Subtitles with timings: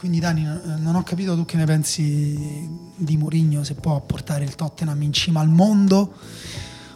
[0.00, 2.66] Quindi Dani, eh, non ho capito tu che ne pensi
[2.96, 6.14] di Mourinho, se può portare il Tottenham in cima al mondo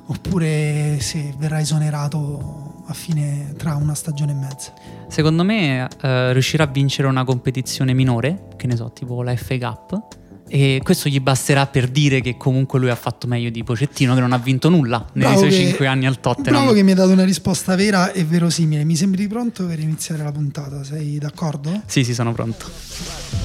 [0.06, 4.72] oppure se verrà esonerato a fine tra una stagione e mezza.
[5.06, 9.58] Secondo me eh, riuscirà a vincere una competizione minore, che ne so, tipo la FA
[9.58, 10.06] Cup
[10.48, 14.20] e questo gli basterà per dire che comunque lui ha fatto meglio di Pocettino, che
[14.20, 16.60] non ha vinto nulla nei Bravo suoi che- cinque anni al Tottenham.
[16.62, 18.84] Bravo che mi hai dato una risposta vera e verosimile.
[18.84, 20.84] Mi sembri pronto per iniziare la puntata?
[20.84, 21.82] Sei d'accordo?
[21.86, 23.43] Sì, sì, sono pronto.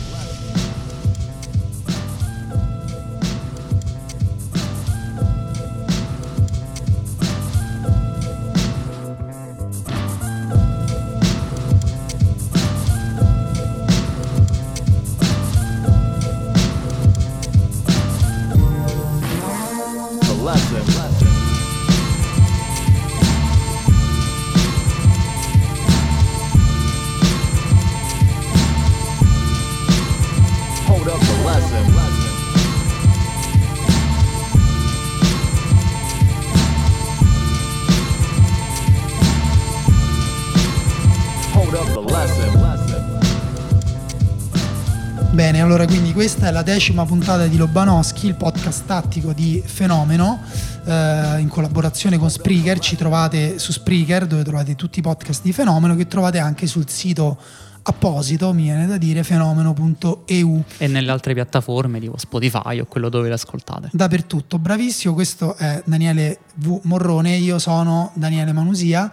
[46.59, 50.41] La decima puntata di Lobanowski, il podcast tattico di Fenomeno,
[50.83, 52.79] eh, in collaborazione con Spreaker.
[52.79, 56.89] Ci trovate su Spreaker, dove trovate tutti i podcast di Fenomeno, che trovate anche sul
[56.89, 57.39] sito
[57.81, 60.63] apposito, mi viene da dire, fenomeno.eu.
[60.77, 63.87] E nelle altre piattaforme, tipo Spotify o quello dove le ascoltate.
[63.93, 64.59] dappertutto.
[64.59, 66.81] Bravissimo, questo è Daniele V.
[66.83, 69.09] Morrone, io sono Daniele Manusia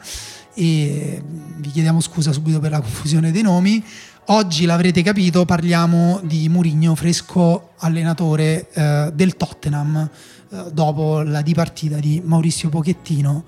[0.53, 1.23] e
[1.59, 3.85] vi chiediamo scusa subito per la confusione dei nomi.
[4.29, 10.11] Oggi l'avrete capito, parliamo di Murigno, fresco allenatore eh, del Tottenham,
[10.51, 13.45] eh, dopo la dipartita di Maurizio Pochettino,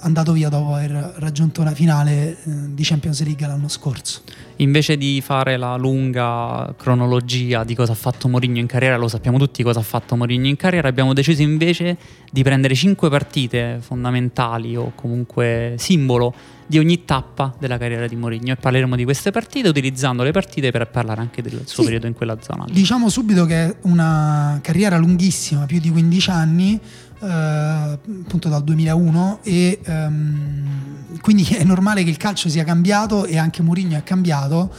[0.00, 2.36] andato via dopo aver raggiunto una finale eh,
[2.74, 4.22] di Champions League l'anno scorso.
[4.56, 9.36] Invece di fare la lunga cronologia di cosa ha fatto Mourinho in carriera, lo sappiamo
[9.38, 11.96] tutti cosa ha fatto Mourinho in carriera, abbiamo deciso invece
[12.32, 16.34] di prendere cinque partite fondamentali o comunque simbolo
[16.68, 20.70] di ogni tappa della carriera di Mourinho e parleremo di queste partite utilizzando le partite
[20.72, 21.84] per parlare anche del suo Sì.
[21.84, 22.64] periodo in quella zona.
[22.68, 26.80] Diciamo subito che è una carriera lunghissima, più di 15 anni,
[27.20, 33.38] eh, appunto dal 2001 e ehm, quindi è normale che il calcio sia cambiato e
[33.38, 34.72] anche Mourinho è cambiato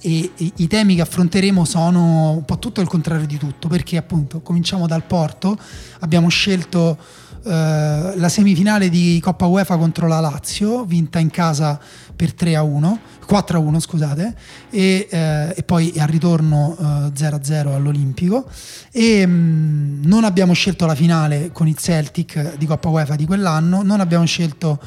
[0.00, 4.40] e, i temi che affronteremo sono un po' tutto il contrario di tutto perché appunto
[4.40, 5.58] cominciamo dal Porto,
[6.00, 6.96] abbiamo scelto
[7.44, 11.80] eh, la semifinale di Coppa UEFA contro la Lazio, vinta in casa
[12.18, 14.34] per 3 a 1, 4 a 1 scusate,
[14.70, 18.44] e, eh, e poi al ritorno eh, 0 a 0 all'Olimpico.
[18.90, 23.82] E mh, non abbiamo scelto la finale con il Celtic di Coppa UEFA di quell'anno,
[23.84, 24.80] non abbiamo scelto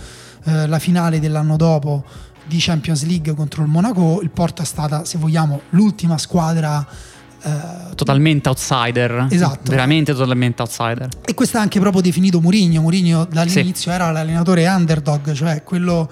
[0.43, 2.03] eh, la finale dell'anno dopo
[2.45, 4.19] di Champions League contro il Monaco.
[4.21, 6.85] Il Porto è stata, se vogliamo, l'ultima squadra.
[7.43, 9.27] eh, Totalmente outsider.
[9.29, 9.71] Esatto.
[9.71, 11.07] Veramente totalmente outsider.
[11.23, 12.81] e questo ha anche proprio definito Mourinho.
[12.81, 16.09] Mourinho dall'inizio era l'allenatore underdog, cioè quello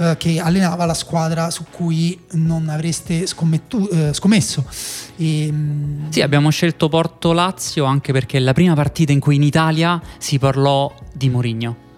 [0.00, 4.64] eh, che allenava la squadra su cui non avreste scommettu- eh, scommesso.
[5.16, 9.36] E, mm, Sì, abbiamo scelto Porto Lazio anche perché è la prima partita in cui
[9.36, 11.88] in Italia si parlò di Mourinho.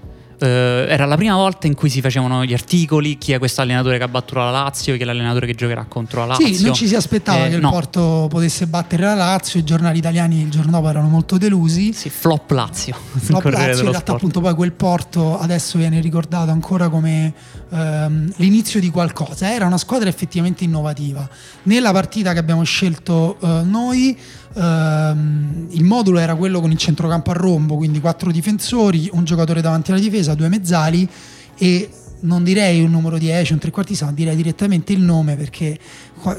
[0.42, 3.96] Eh, era la prima volta in cui si facevano gli articoli, chi è questo allenatore
[3.98, 6.52] che ha battuto la Lazio, chi è l'allenatore che giocherà contro la Lazio.
[6.52, 7.70] Sì, non ci si aspettava Eh, che il no.
[7.70, 11.92] Porto potesse battere la Lazio, i giornali italiani il giorno dopo erano molto delusi.
[11.92, 12.94] Sì, flop Lazio.
[13.18, 14.08] Flop Lazio, in realtà Sport.
[14.10, 17.32] appunto poi quel Porto adesso viene ricordato ancora come
[17.70, 21.28] ehm, l'inizio di qualcosa, era una squadra effettivamente innovativa.
[21.64, 24.18] Nella partita che abbiamo scelto eh, noi
[24.54, 29.60] ehm, il modulo era quello con il centrocampo a rombo, quindi quattro difensori, un giocatore
[29.60, 31.08] davanti alla difesa, due mezzali
[31.56, 31.90] e
[32.22, 35.78] non direi un numero 10, un trequartista, ma direi direttamente il nome perché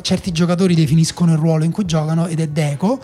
[0.01, 3.01] certi giocatori definiscono il ruolo in cui giocano ed è Deco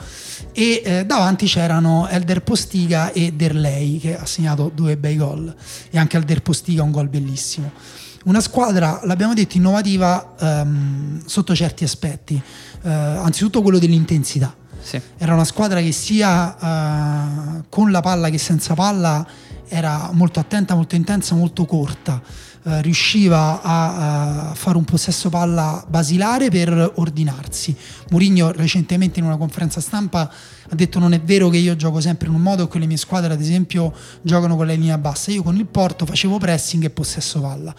[0.53, 5.53] e eh, davanti c'erano Elder Postiga e Derlei che ha segnato due bei gol
[5.89, 7.71] e anche Elder Postiga un gol bellissimo.
[8.25, 12.41] Una squadra, l'abbiamo detto, innovativa ehm, sotto certi aspetti,
[12.81, 14.55] Eh, anzitutto quello dell'intensità.
[14.89, 14.99] Sì.
[15.19, 19.23] Era una squadra che sia eh, con la palla che senza palla
[19.67, 22.19] era molto attenta, molto intensa, molto corta.
[22.63, 27.75] Eh, riusciva a, a fare un possesso palla basilare per ordinarsi.
[28.09, 32.27] Mourinho recentemente in una conferenza stampa ha detto non è vero che io gioco sempre
[32.27, 33.93] in un modo e che le mie squadre ad esempio
[34.23, 35.29] giocano con la linea bassa.
[35.29, 37.75] Io con il Porto facevo pressing e possesso palla.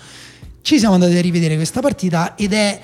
[0.62, 2.81] Ci siamo andati a rivedere questa partita ed è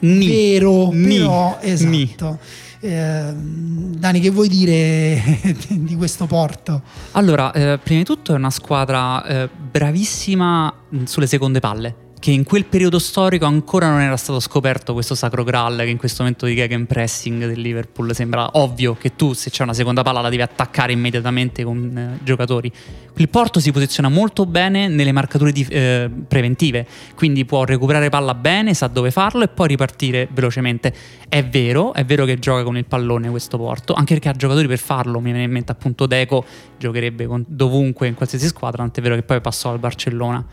[0.00, 0.26] Ni.
[0.26, 1.18] vero, Ni.
[1.18, 1.70] però Ni.
[1.70, 2.38] esatto.
[2.82, 5.22] Eh, Dani, che vuoi dire
[5.68, 6.80] di questo Porto?
[7.12, 11.94] Allora, eh, prima di tutto è una squadra eh, bravissima mh, sulle seconde palle.
[12.20, 15.96] Che in quel periodo storico ancora non era stato scoperto questo sacro graal che in
[15.96, 20.20] questo momento di gegenpressing del Liverpool sembra ovvio che tu se c'è una seconda palla
[20.20, 22.70] la devi attaccare immediatamente con eh, giocatori.
[23.16, 28.34] Il Porto si posiziona molto bene nelle marcature di- eh, preventive, quindi può recuperare palla
[28.34, 30.94] bene, sa dove farlo e poi ripartire velocemente.
[31.26, 34.66] È vero, è vero che gioca con il pallone questo Porto, anche perché ha giocatori
[34.66, 36.44] per farlo, mi viene in mente appunto Deco,
[36.78, 40.44] giocherebbe con- dovunque in qualsiasi squadra, tant'è vero che poi passò al Barcellona.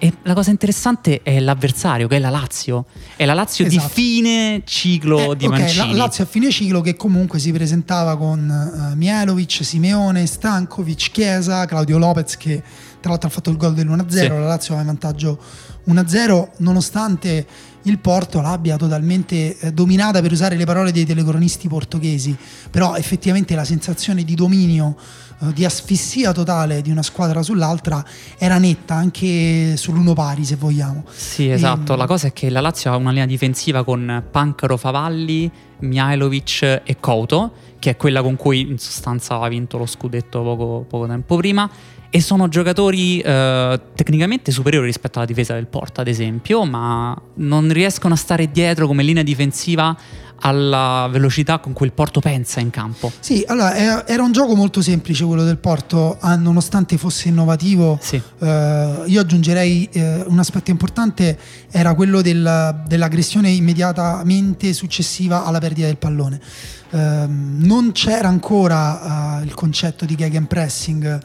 [0.00, 2.86] E la cosa interessante è l'avversario, che è la Lazio.
[3.16, 3.84] È la Lazio Esatto.
[3.86, 5.90] di fine ciclo Eh, di ok, Mancini.
[5.90, 11.64] la Lazio a fine ciclo che comunque si presentava con eh, Mielovic, Simeone, Stankovic, Chiesa,
[11.66, 12.62] Claudio Lopez che
[13.00, 14.28] tra l'altro ha fatto il gol dell'1-0, Sì.
[14.28, 15.38] la Lazio aveva in vantaggio
[15.88, 17.46] 1-0 nonostante
[17.82, 22.36] il Porto l'abbia totalmente eh, dominata per usare le parole dei telecronisti portoghesi,
[22.70, 24.96] però effettivamente la sensazione di dominio
[25.54, 28.04] di asfissia totale di una squadra sull'altra
[28.36, 31.04] era netta anche sull'uno pari se vogliamo.
[31.10, 31.92] Sì, esatto.
[31.92, 35.50] Ehm, La cosa è che la Lazio ha una linea difensiva con Pancaro Favalli,
[35.80, 40.84] Mihailovic e Couto, che è quella con cui in sostanza ha vinto lo scudetto poco,
[40.88, 41.70] poco tempo prima.
[42.10, 47.70] E sono giocatori eh, tecnicamente superiori rispetto alla difesa del Porto, ad esempio, ma non
[47.70, 49.94] riescono a stare dietro come linea difensiva
[50.40, 53.10] alla velocità con cui il Porto pensa in campo.
[53.20, 53.74] Sì, allora
[54.06, 57.98] era- un gioco molto semplice quello del Porto, ah, nonostante fosse innovativo.
[58.00, 58.20] Sì.
[58.40, 61.38] eh, io aggiungerei eh, un aspetto importante
[61.70, 66.40] era quello del- dell'aggressione immediatamente successiva alla perdita del pallone.
[66.90, 71.20] Ehm, non c'era ancora eh, il concetto di gegenpressing eh,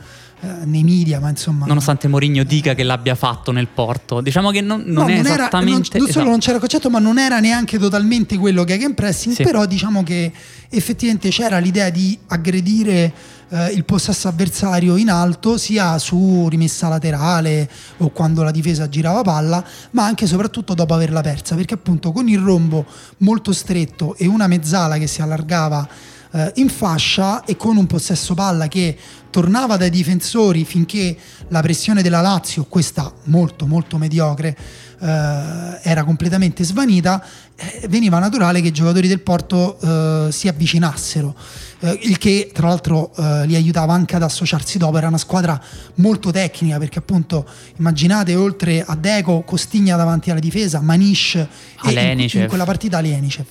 [0.66, 1.66] nei media, ma insomma.
[1.66, 5.22] Nonostante Mourinho dica che l'abbia fatto nel Porto, diciamo che non, non No, è era-
[5.22, 5.98] non- esattamente.
[5.98, 6.30] non, solo esatto.
[6.30, 9.36] non c'era il concetto, ma non era neanche totalmente quello che è game pressing.
[9.36, 9.44] Sì.
[9.44, 10.32] Però diciamo che
[10.70, 13.14] effettivamente c'era l'idea di aggredire
[13.50, 19.22] eh, il possesso avversario in alto, sia su rimessa laterale o quando la difesa girava
[19.22, 21.56] palla, ma anche e soprattutto dopo averla persa.
[21.56, 22.86] Perché appunto con il rombo
[23.20, 25.88] molto stretto e una mezzala che si allargava
[26.34, 28.98] eh, in fascia e con un possesso palla che
[29.30, 31.16] tornava dai difensori finché
[31.48, 34.58] la pressione della Lazio, questa molto molto mediocre,
[35.00, 37.24] eh, era completamente svanita,
[37.56, 41.36] eh, veniva naturale che i giocatori del Porto eh, si avvicinassero.
[41.84, 45.62] Eh, il che tra l'altro eh, li aiutava anche ad associarsi dopo, era una squadra
[45.96, 47.46] molto tecnica perché appunto
[47.78, 51.48] immaginate oltre a Deco, Costigna davanti alla difesa, Manish e
[51.84, 52.44] in, Alenicev.
[52.44, 53.46] in quella partita Alienicev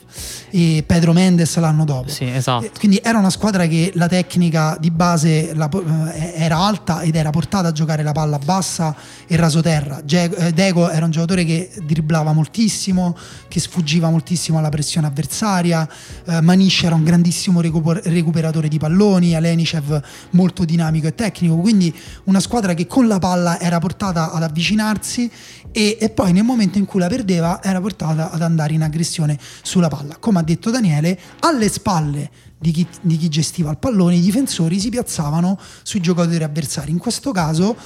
[0.50, 2.08] e Pedro Mendes l'anno dopo.
[2.08, 2.70] Sì, esatto.
[2.78, 5.68] Quindi era una squadra che la tecnica di base la
[6.14, 8.96] eh, era alta ed era portata a giocare la palla bassa
[9.26, 10.00] e rasoterra.
[10.08, 13.14] Eh, Deco era un giocatore che dribblava moltissimo,
[13.48, 15.86] che sfuggiva moltissimo alla pressione avversaria.
[16.24, 19.34] Eh, Manish era un grandissimo recuper- recuperatore di palloni.
[19.34, 21.56] Alenicev molto dinamico e tecnico.
[21.56, 25.30] Quindi una squadra che con la palla era portata ad avvicinarsi
[25.70, 29.38] e, e poi nel momento in cui la perdeva era portata ad andare in aggressione
[29.62, 30.16] sulla palla.
[30.18, 34.78] Come ha detto Daniele, alle spalle di chi, di chi gestiva il pallone, i difensori
[34.78, 36.90] si piazzavano sui giocatori avversari.
[36.90, 37.76] In questo caso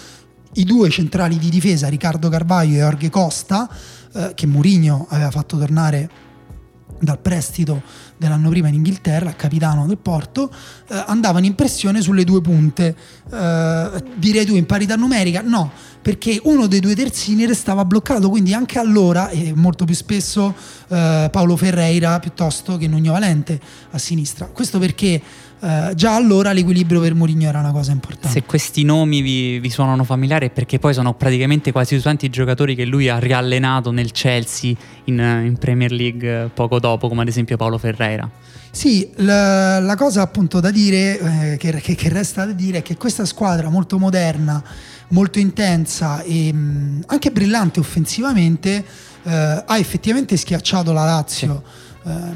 [0.55, 3.69] i due centrali di difesa, Riccardo Carvaglio e Jorge Costa,
[4.13, 6.11] eh, che Mourinho aveva fatto tornare
[7.01, 7.83] dal prestito
[8.17, 10.51] dell'anno prima in Inghilterra, capitano del Porto,
[10.89, 12.97] eh, andavano in pressione sulle due punte.
[13.31, 15.43] Eh, direi tu in parità numerica?
[15.43, 15.71] No,
[16.01, 20.55] perché uno dei due terzini restava bloccato, quindi anche allora, e molto più spesso,
[20.89, 23.61] eh, Paolo Ferreira piuttosto che Nuno Valente
[23.91, 24.47] a sinistra.
[24.47, 25.21] Questo perché
[25.67, 28.29] eh, già allora l'equilibrio per Mourinho era una cosa importante.
[28.29, 32.31] Se questi nomi vi, vi suonano familiari è perché poi sono praticamente quasi tutti i
[32.31, 37.23] giocatori che lui ha riallenato nel Chelsea in, in Premier League eh, poco dopo, come
[37.23, 38.31] ad esempio Paolo Ferreira.
[38.71, 41.19] Sì, la, la cosa appunto da dire,
[41.53, 44.63] eh, che, che- resta da dire, è che questa squadra molto moderna,
[45.09, 48.85] molto intensa e mh, anche brillante offensivamente,
[49.23, 51.86] eh, ha effettivamente schiacciato la Lazio eh,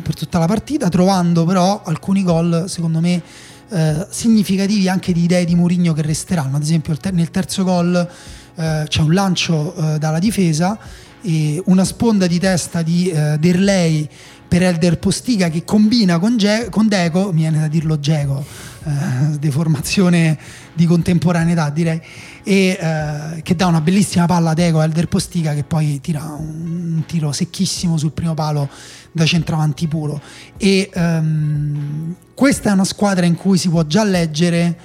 [0.03, 3.23] per tutta la partita, trovando però alcuni gol, secondo me,
[3.71, 6.57] eh, significativi anche di idee di Mourinho che resteranno.
[6.57, 8.09] Ad esempio, ter- nel terzo gol
[8.57, 10.79] eh, c'è un lancio eh, dalla difesa
[11.23, 14.09] e una sponda di testa di eh, Derlei
[14.49, 18.45] per Elder Postiga che combina con, Ge- con Deco, mi viene da dirlo Geco,
[18.85, 20.37] eh, deformazione
[20.75, 22.00] di contemporaneità direi,
[22.43, 26.25] e eh, che dà una bellissima palla a Deco a Elder Postiga che poi tira
[26.25, 28.69] un, un tiro secchissimo sul primo palo
[29.12, 30.21] da centravanti puro.
[30.57, 34.78] E ehm, questa è una squadra in cui si può già leggere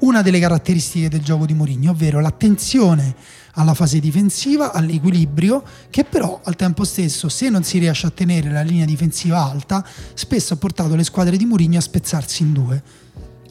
[0.00, 3.14] una delle caratteristiche del gioco di Mourinho, ovvero l'attenzione
[3.54, 8.50] alla fase difensiva, all'equilibrio, che però al tempo stesso, se non si riesce a tenere
[8.50, 9.84] la linea difensiva alta,
[10.14, 12.82] spesso ha portato le squadre di Mourinho a spezzarsi in due.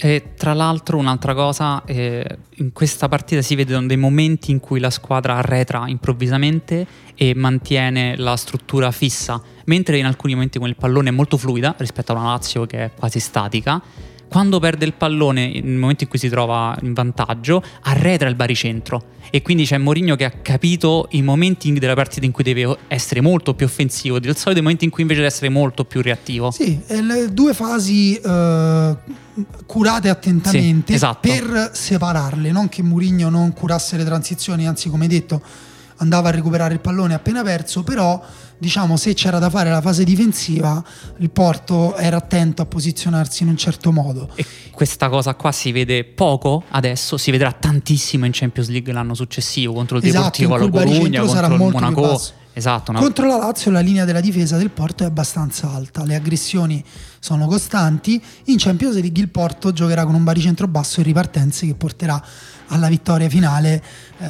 [0.01, 2.25] E tra l'altro un'altra cosa, eh,
[2.55, 8.15] in questa partita si vedono dei momenti in cui la squadra arretra improvvisamente e mantiene
[8.15, 12.15] la struttura fissa, mentre in alcuni momenti con il pallone è molto fluida rispetto a
[12.15, 13.81] una Lazio che è quasi statica.
[14.29, 19.17] Quando perde il pallone, nel momento in cui si trova in vantaggio, arretra il baricentro.
[19.31, 23.21] E quindi c'è Mourinho che ha capito i momenti della partita in cui deve essere
[23.21, 26.51] molto più offensivo del solito, i momenti in cui invece deve essere molto più reattivo.
[26.51, 28.95] Sì, e le due fasi eh,
[29.65, 31.27] curate attentamente Sì, esatto.
[31.27, 35.41] per separarle, non che Mourinho non curasse le transizioni, anzi come detto
[35.97, 38.23] andava a recuperare il pallone appena perso, però
[38.59, 40.83] diciamo se c'era da fare la fase difensiva
[41.17, 44.29] il Porto era attento a posizionarsi in un certo modo.
[44.35, 49.13] E questa cosa qua si vede poco adesso, si vedrà tantissimo in Champions League l'anno
[49.15, 52.21] successivo contro il Esatto, Deportivo in La cui il Corugna, contro il Monaco.
[52.51, 56.15] Esatto, una- Contro la Lazio la linea della difesa del Porto è abbastanza alta, le
[56.15, 56.83] aggressioni
[57.19, 58.21] sono costanti.
[58.45, 62.21] In Champions League il Porto giocherà con un baricentro basso in ripartenze che porterà
[62.67, 63.81] alla vittoria finale
[64.19, 64.27] eh,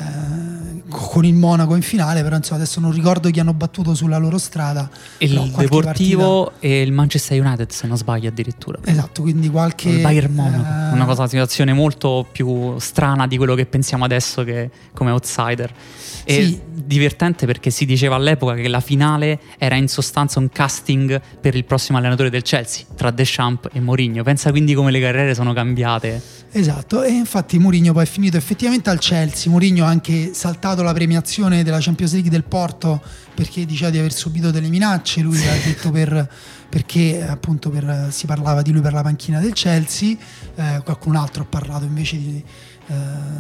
[0.90, 4.38] con il Monaco in finale, però insomma adesso non ricordo chi hanno battuto sulla loro
[4.38, 4.90] strada.
[5.20, 8.78] il Deportivo e il Manchester United, se non sbaglio addirittura.
[8.78, 9.90] partita- Esatto, quindi qualche...
[9.90, 14.04] il Bayern Monaco, eh, una cosa, una situazione molto più strana di quello che pensiamo
[14.06, 15.72] adesso che come outsider.
[16.24, 16.60] E Sì.
[16.72, 21.66] divertente perché si diceva all'epoca che la finale era in sostanza un casting per il
[21.66, 24.22] prossimo allenatore del Chelsea tra Deschamps e Mourinho.
[24.24, 26.22] Pensa quindi come le carriere sono cambiate.
[26.52, 29.52] Esatto, e infatti Mourinho poi è finito effettivamente al Chelsea.
[29.52, 33.02] Mourinho ha anche saltato la premiazione della Champions League del Porto
[33.34, 35.22] perché diceva di aver subito delle minacce.
[35.22, 36.30] Lui l'ha detto per,
[36.70, 40.16] perché appunto per- si parlava di lui per la panchina del Chelsea.
[40.56, 42.44] Eh, qualcun altro ha parlato invece di,
[42.88, 42.94] eh,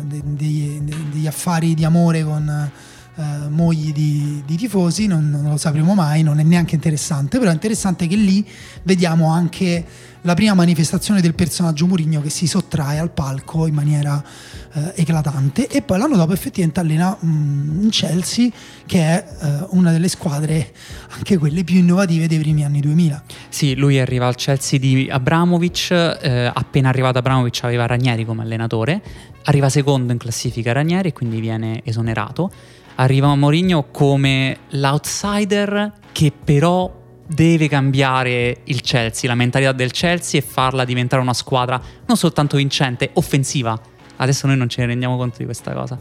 [0.03, 2.72] de- degli- de- degli affari di amore con
[3.15, 5.08] eh, mogli di, di tifosi.
[5.08, 7.38] Non, non lo sapremo mai, non è neanche interessante.
[7.39, 8.48] Però è interessante che lì
[8.84, 9.86] vediamo anche
[10.22, 14.22] la prima manifestazione del personaggio Mourinho che si sottrae al palco in maniera
[14.74, 18.50] eh, eclatante e poi l'anno dopo effettivamente allena mm, un Chelsea
[18.86, 20.74] che è eh, una delle squadre
[21.12, 25.92] anche quelle più innovative dei primi anni 2000 Sì, lui arriva al Chelsea di Abramovic,
[25.92, 29.02] eh, appena arrivato Abramovic aveva Ranieri come allenatore,
[29.44, 32.52] arriva secondo in classifica Ranieri e quindi viene esonerato.
[32.96, 36.99] Arriva Mourinho come l'outsider che però
[37.31, 42.57] deve cambiare il Chelsea, la mentalità del Chelsea e farla diventare una squadra non soltanto
[42.57, 43.79] vincente, offensiva.
[44.15, 45.98] Adesso noi non ce ne rendiamo conto di questa cosa.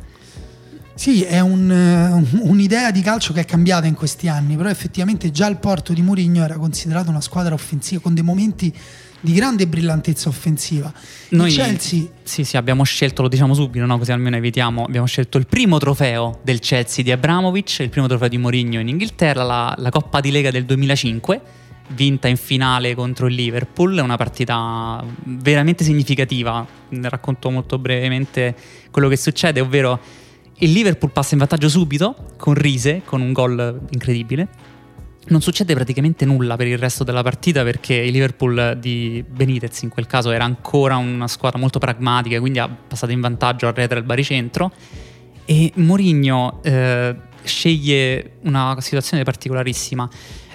[0.95, 5.31] Sì, è un, eh, un'idea di calcio che è cambiata in questi anni, però effettivamente
[5.31, 8.75] già il Porto di Mourinho era considerato una squadra offensiva con dei momenti
[9.21, 10.93] di grande brillantezza offensiva.
[11.31, 13.99] Noi il Chelsea sì, sì, abbiamo scelto, lo diciamo subito, no?
[13.99, 14.85] così almeno evitiamo.
[14.85, 18.89] Abbiamo scelto il primo trofeo del Chelsea di Abramovic, il primo trofeo di Mourinho in
[18.89, 21.41] Inghilterra, la, la Coppa di Lega del 2005,
[21.89, 23.99] vinta in finale contro il Liverpool.
[23.99, 26.67] È una partita veramente significativa.
[26.91, 28.55] Ne racconto molto brevemente
[28.91, 30.01] quello che succede, ovvero
[30.61, 34.49] il Liverpool passa in vantaggio subito con Rise, con un gol incredibile.
[35.29, 39.91] Non succede praticamente nulla per il resto della partita perché il Liverpool di Benitez in
[39.91, 43.99] quel caso era ancora una squadra molto pragmatica, quindi ha passato in vantaggio a retra
[43.99, 44.73] il baricentro
[45.45, 50.09] e Mourinho eh, sceglie una situazione particolarissima.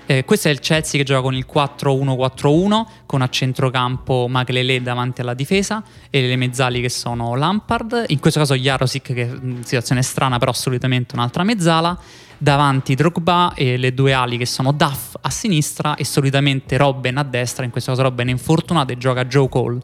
[0.05, 5.22] Eh, questo è il Chelsea che gioca con il 4-1-4-1 con a centrocampo Maglele davanti
[5.22, 9.63] alla difesa e le mezzali che sono Lampard, in questo caso Jarosik che è una
[9.63, 11.98] situazione strana però solitamente un'altra mezzala,
[12.38, 17.24] davanti Drogba e le due ali che sono Duff a sinistra e solitamente Robben a
[17.24, 19.79] destra, in questo caso Robben è infortunato e gioca Joe Cole.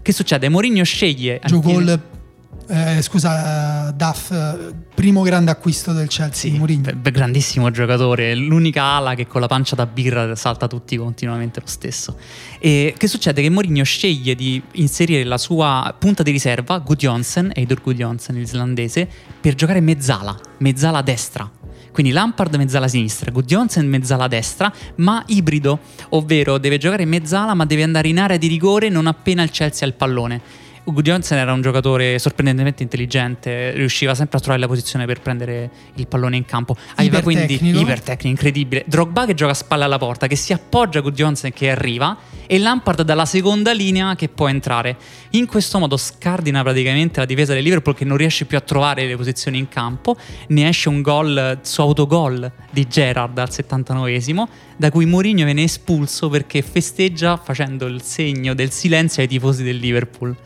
[0.00, 0.48] Che succede?
[0.48, 2.00] Mourinho sceglie Joe Cole,
[2.68, 4.32] eh, scusa, Duff,
[4.94, 6.92] primo grande acquisto del Chelsea di Mourinho.
[6.94, 11.66] Beh, grandissimo giocatore, l'unica ala che con la pancia da birra salta tutti continuamente lo
[11.66, 12.16] stesso.
[12.58, 13.42] E che succede?
[13.42, 19.08] Che Mourinho sceglie di inserire la sua punta di riserva, Gudjonsen, Eidur Gudjonsen, l'islandese,
[19.40, 21.50] per giocare mezzala, mezzala destra.
[21.92, 25.78] Quindi Lampard mezzala sinistra, Gudjonsen mezzala destra, ma ibrido,
[26.10, 29.86] ovvero deve giocare mezzala ma deve andare in area di rigore non appena il Chelsea
[29.86, 30.40] ha il pallone.
[30.84, 35.70] Ugo Johnson era un giocatore sorprendentemente intelligente, riusciva sempre a trovare la posizione per prendere
[35.94, 36.76] il pallone in campo.
[36.96, 38.26] Aveva quindi Ipertecnico.
[38.26, 38.82] incredibile.
[38.88, 42.18] Drogba che gioca a spalle alla porta, che si appoggia a Ugo Johnson che arriva
[42.48, 44.96] e Lampard dalla seconda linea che può entrare.
[45.30, 49.06] In questo modo scardina praticamente la difesa del Liverpool che non riesce più a trovare
[49.06, 50.16] le posizioni in campo.
[50.48, 56.28] Ne esce un gol, suo autogol di Gerard al 79esimo, da cui Mourinho viene espulso
[56.28, 60.36] perché festeggia facendo il segno del silenzio ai tifosi del Liverpool.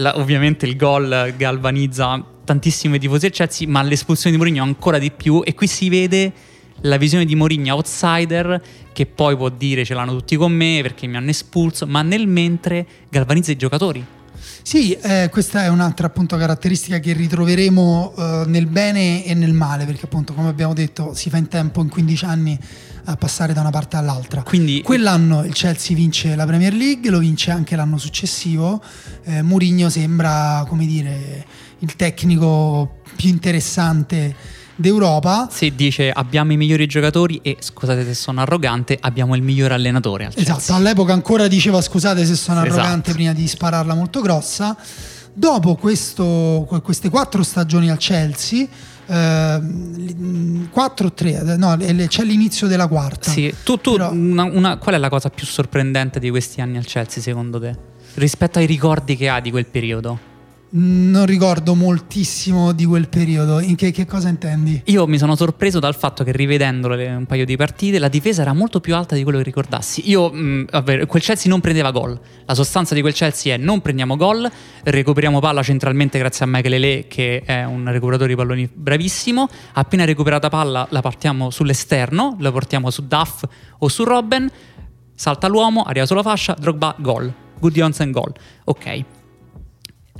[0.00, 5.10] La- ovviamente il gol galvanizza tantissimi tifosi del Chelsea, ma l'espulsione di Mourinho ancora di
[5.10, 6.32] più e qui si vede
[6.82, 11.06] la visione di Mourinho outsider che poi può dire ce l'hanno tutti con me perché
[11.06, 14.04] mi hanno espulso, ma nel mentre galvanizza i giocatori.
[14.62, 19.84] Sì, eh, questa è un'altra appunto caratteristica che ritroveremo eh, nel bene e nel male,
[19.84, 22.58] perché appunto come abbiamo detto si fa in tempo in 15 anni
[23.04, 24.42] a passare da una parte all'altra.
[24.42, 28.82] Quindi Quell'anno il Chelsea vince la Premier League, lo vince anche l'anno successivo.
[29.24, 31.44] Eh, Mourinho sembra, come dire,
[31.78, 34.34] il tecnico più interessante
[34.76, 35.48] d'Europa.
[35.50, 40.24] se dice abbiamo i migliori giocatori e scusate se sono arrogante, abbiamo il miglior allenatore
[40.26, 40.32] al.
[40.34, 42.80] Esatto, all'epoca ancora diceva scusate se sono Esatto.
[42.80, 44.74] arrogante prima di spararla molto grossa.
[45.32, 48.66] Dopo questo- que- queste quattro stagioni al Chelsea,
[49.10, 51.76] 4 o 3, no,
[52.06, 53.30] c'è l'inizio della quarta.
[53.30, 56.76] Sì, tu, tu Però- una- una- qual è la cosa più sorprendente di questi anni
[56.76, 57.76] al Chelsea secondo te?
[58.14, 60.28] Rispetto ai ricordi che ha di quel periodo?
[60.72, 63.58] Non ricordo moltissimo di quel periodo.
[63.58, 64.80] In che, che cosa intendi?
[64.84, 68.52] Io mi sono sorpreso dal fatto che rivedendolo un paio di partite la difesa era
[68.52, 70.08] molto più alta di quello che ricordassi.
[70.08, 72.16] Io, mh, vabbè, quel Chelsea non prendeva gol.
[72.44, 74.48] La sostanza di quel Chelsea è non prendiamo gol,
[74.84, 79.48] recuperiamo palla centralmente grazie a Michael Ele che è un recuperatore di palloni bravissimo.
[79.72, 83.42] Appena recuperata palla la partiamo sull'esterno, la portiamo su Duff
[83.78, 84.48] o su Robben,
[85.16, 87.32] salta l'uomo, arriva sulla fascia, Drogba, gol.
[87.58, 88.32] Good Johnson, gol.
[88.64, 89.19] Ok.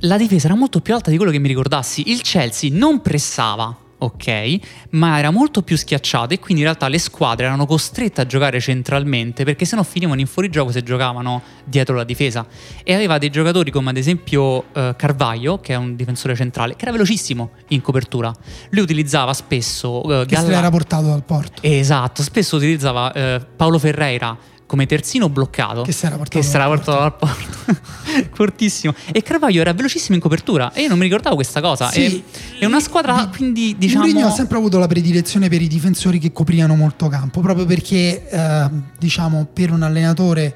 [0.05, 2.09] La difesa era molto più alta di quello che mi ricordassi.
[2.09, 4.59] Il Chelsea non pressava, ok,
[4.91, 8.59] ma era molto più schiacciato e quindi in realtà le squadre erano costrette a giocare
[8.59, 12.47] centralmente perché sennò finivano in fuorigioco se giocavano dietro la difesa.
[12.83, 16.81] E aveva dei giocatori come ad esempio eh, Carvaio, che è un difensore centrale, che
[16.81, 18.33] era velocissimo in copertura.
[18.71, 21.61] Lui utilizzava spesso eh, Che se Galla- l'era portato dal porto.
[21.61, 24.35] Esatto, spesso utilizzava eh, Paolo Ferreira
[24.71, 25.81] come terzino bloccato.
[25.81, 27.81] Che si era portato che dal portato dal porto.
[28.31, 28.93] Fortissimo.
[29.11, 30.71] E Carvaglio era velocissimo in copertura.
[30.71, 31.91] E io non mi ricordavo questa cosa.
[31.91, 32.05] Sì.
[32.05, 32.23] E-
[32.59, 34.05] è una squadra, Di- quindi diciamo.
[34.05, 38.29] Mourinho ha sempre avuto la predilezione per i difensori che coprivano molto campo, proprio perché
[38.29, 40.55] eh, diciamo per un allenatore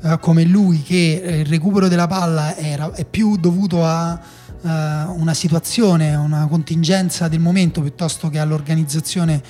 [0.00, 4.68] eh, come lui che eh, il recupero della palla era, è più dovuto a eh,
[4.68, 9.42] una situazione, a una contingenza del momento piuttosto che all'organizzazione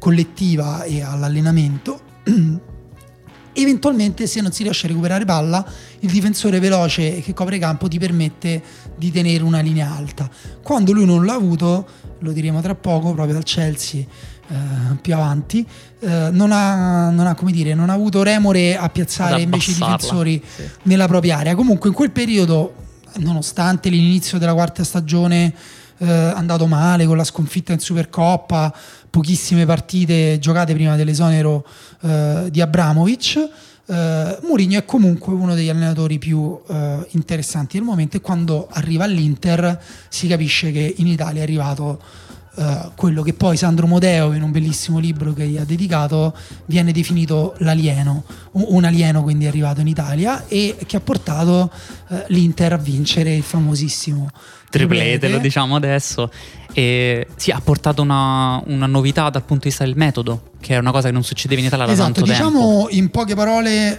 [0.00, 2.00] collettiva e all'allenamento.
[3.52, 5.64] Eventualmente, se non si riesce a recuperare palla,
[6.00, 8.62] il difensore veloce che copre campo ti permette
[8.96, 10.28] di tenere una linea alta.
[10.62, 11.86] Quando lui non l'ha avuto,
[12.18, 14.56] lo diremo tra poco, proprio dal Chelsea eh,
[15.00, 15.66] più avanti,
[16.00, 19.74] eh, non, ha, non ha, come dire, non ha avuto remore a piazzare invece i
[19.74, 20.62] difensori Sì.
[20.84, 21.54] nella propria area.
[21.54, 22.74] Comunque, in quel periodo,
[23.18, 25.52] nonostante l'inizio della quarta stagione
[26.00, 28.74] eh, andato male con la sconfitta in Supercoppa,
[29.08, 31.66] pochissime partite giocate prima dell'esonero
[32.02, 33.48] eh, di Abramovic.
[33.86, 39.04] Eh, Mourinho è comunque uno degli allenatori più eh, interessanti del momento e quando arriva
[39.04, 42.00] all'Inter si capisce che in Italia è arrivato
[42.56, 46.36] eh, quello che poi Sandro Modeo in un bellissimo libro che gli ha dedicato
[46.66, 51.70] viene definito l'alieno, un alieno quindi arrivato in Italia e che ha portato
[52.08, 54.30] eh, l'Inter a vincere il famosissimo
[54.70, 56.30] triplete, lo diciamo adesso.
[56.72, 60.78] E sì, ha portato una, una novità dal punto di vista del metodo, che è
[60.78, 62.48] una cosa che non succedeva in Italia da Esatto, tanto tempo.
[62.48, 63.98] diciamo in poche parole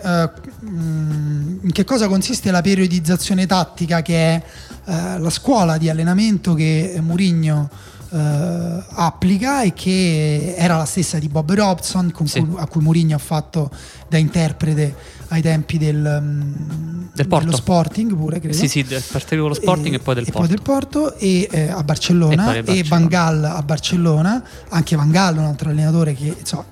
[0.61, 4.43] mh, in che cosa consiste la periodizzazione tattica che è
[4.85, 7.69] eh, la scuola di allenamento che Mourinho
[8.11, 12.39] eh, applica e che era la stessa di Bob Robson Sì.
[12.41, 13.69] cui- a cui Mourinho ha fatto
[14.09, 14.93] da interprete
[15.29, 17.45] ai tempi del, mh, Del Porto.
[17.45, 20.47] dello Sporting pure credo Sì, sì, partendo dallo Sporting e, poi del e Porto.
[20.47, 22.89] del Porto e eh, a Barcellona E e, poi Barcellona.
[22.89, 26.65] Van Gaal a Barcellona anche Van Gaal un altro allenatore che insomma,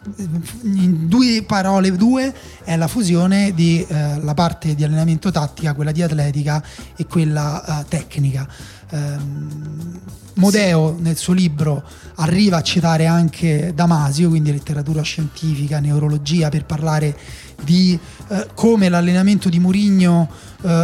[0.64, 2.34] in due parole due
[2.66, 6.62] è la fusione di eh, la parte di allenamento tattica quella di atletica
[6.98, 8.46] e quella eh, tecnica
[8.92, 10.00] Ehm,
[10.36, 11.84] Modeo nel suo libro
[12.16, 17.18] arriva a citare anche Damasio, quindi letteratura scientifica, neurologia, per parlare
[17.62, 18.00] di
[18.30, 20.30] eh, come l'allenamento di Murigno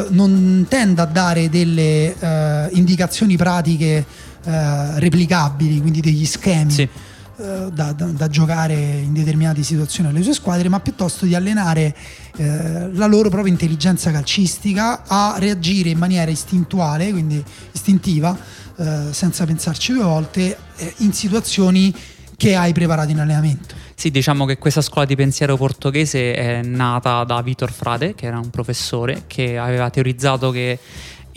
[0.10, 4.06] non tenda a dare delle eh, indicazioni pratiche
[4.44, 6.89] eh, replicabili, quindi degli schemi Sì.
[7.38, 11.95] Eh, da, da- da giocare in determinate situazioni alle sue squadre, ma piuttosto di allenare
[12.38, 18.38] eh, la loro propria intelligenza calcistica a reagire in maniera istintuale, quindi istintiva,
[18.78, 21.93] eh, senza pensarci due volte, eh, in situazioni
[22.38, 23.76] che hai preparato in allenamento.
[23.95, 28.38] Sì, diciamo che questa scuola di pensiero portoghese è nata da Vitor Frade, che era
[28.39, 30.78] un professore che aveva teorizzato che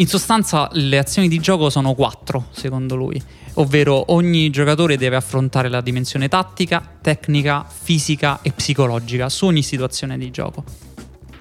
[0.01, 3.21] in sostanza le azioni di gioco sono quattro, secondo lui,
[3.55, 10.17] ovvero ogni giocatore deve affrontare la dimensione tattica, tecnica, fisica e psicologica su ogni situazione
[10.17, 10.63] di gioco.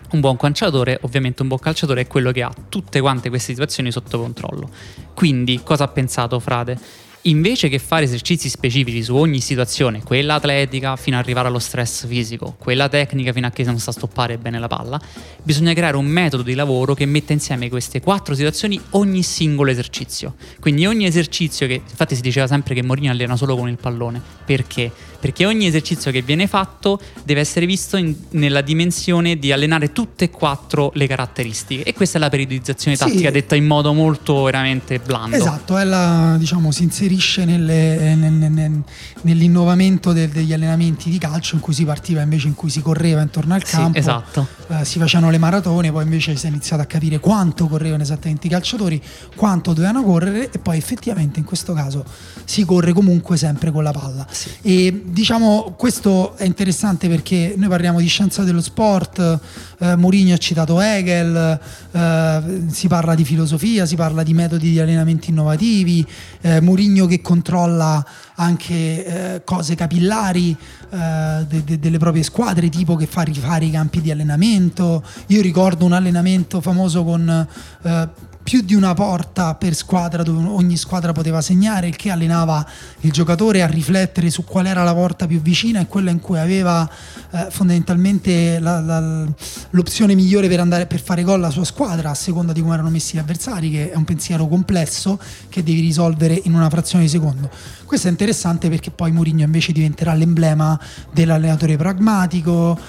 [0.09, 3.91] Un buon calciatore, ovviamente un buon calciatore è quello che ha tutte quante queste situazioni
[3.91, 4.69] sotto controllo.
[5.13, 6.79] Quindi cosa ha pensato Frade?
[7.23, 12.07] Invece che fare esercizi specifici su ogni situazione, quella atletica fino ad arrivare allo stress
[12.07, 14.99] fisico, quella tecnica fino a che non sa stoppare bene la palla,
[15.43, 20.35] bisogna creare un metodo di lavoro che metta insieme queste quattro situazioni ogni singolo esercizio.
[20.59, 24.21] Quindi ogni esercizio che infatti si diceva sempre che Mourinho allena solo con il pallone,
[24.45, 24.89] perché?
[25.19, 30.25] Perché ogni esercizio che viene fatto deve essere visto in- nella dimensione di allenare tutte
[30.25, 33.03] e quattro le caratteristiche e questa è la periodizzazione Sì.
[33.03, 35.35] tattica detta in modo molto veramente blando.
[35.35, 38.83] Esatto, è la- diciamo, si inserisce nelle- nel- nel-
[39.21, 43.21] nell'innovamento del- degli allenamenti di calcio in cui si partiva invece in cui si correva
[43.21, 44.47] intorno al Sì, campo, esatto.
[44.69, 48.47] eh, si facevano le maratone, poi invece si è iniziato a capire quanto correvano esattamente
[48.47, 49.01] i calciatori,
[49.35, 52.05] quanto dovevano correre e poi effettivamente in questo caso
[52.45, 54.25] si corre comunque sempre con la palla.
[54.61, 59.39] E diciamo questo è interessante perché noi parliamo di scienza dello sport,
[59.79, 61.59] eh, Mourinho ha citato Hegel,
[61.91, 66.05] eh, si parla di filosofia, si parla di metodi di allenamento innovativi,
[66.41, 70.55] eh, Mourinho che controlla anche eh, cose capillari
[70.89, 75.03] eh, de- de- delle proprie squadre, tipo che fa rifare i campi di allenamento.
[75.27, 77.47] Io ricordo un allenamento famoso con
[77.83, 78.09] eh,
[78.47, 82.65] più di una porta per squadra dove ogni squadra poteva segnare, il che allenava
[83.01, 86.39] il giocatore a riflettere su qual era la porta più vicina e quella in cui
[86.39, 86.89] aveva
[87.31, 89.27] eh, fondamentalmente la- la-
[89.71, 92.89] l'opzione migliore per, andare, per fare gol alla sua squadra a seconda di come erano
[92.89, 97.09] messi gli avversari, che è un pensiero complesso che devi risolvere in una frazione di
[97.09, 97.49] secondo.
[97.83, 100.79] Questo è interessante perché poi Mourinho invece diventerà l'emblema
[101.11, 102.79] dell'allenatore pragmatico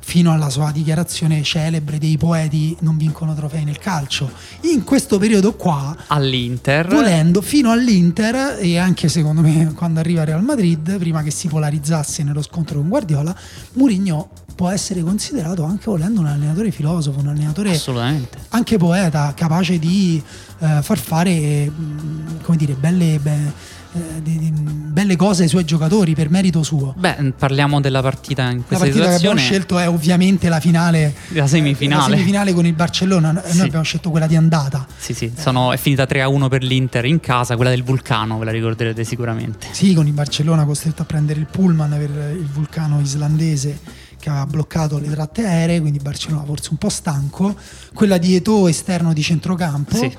[0.00, 4.30] fino alla sua dichiarazione celebre dei poeti non vincono trofei nel calcio.
[4.62, 6.86] In questo periodo qua, All'Inter.
[6.88, 12.22] volendo, fino all'Inter e anche secondo me quando arriva Real Madrid, prima che si polarizzasse
[12.22, 13.34] nello scontro con Guardiola,
[13.74, 18.38] Mourinho può essere considerato anche volendo un allenatore filosofo, un allenatore Assolutamente.
[18.48, 20.20] anche poeta, capace di
[20.58, 25.64] eh, far fare mh, come dire, belle, be- eh, di- di- belle cose ai suoi
[25.64, 26.94] giocatori per merito suo.
[26.96, 29.40] Beh, parliamo della partita in La questa partita che abbiamo situazione.
[29.40, 32.02] scelto è ovviamente la finale, La semifinale.
[32.10, 33.32] la semifinale con il Barcellona.
[33.32, 33.60] Noi Sì.
[33.60, 34.86] abbiamo scelto quella di andata.
[34.96, 38.50] Sì, sì, sono- è finita 3-1 per l'Inter in casa, quella del Vulcano, ve la
[38.50, 39.68] ricorderete sicuramente.
[39.70, 43.78] Sì, con il Barcellona costretto a prendere il pullman per il vulcano islandese
[44.20, 47.54] che aveva bloccato le tratte aeree, quindi Barcellona forse un po' stanco.
[47.94, 49.94] Quella di Eto'o esterno di centrocampo.
[49.96, 50.12] Sì.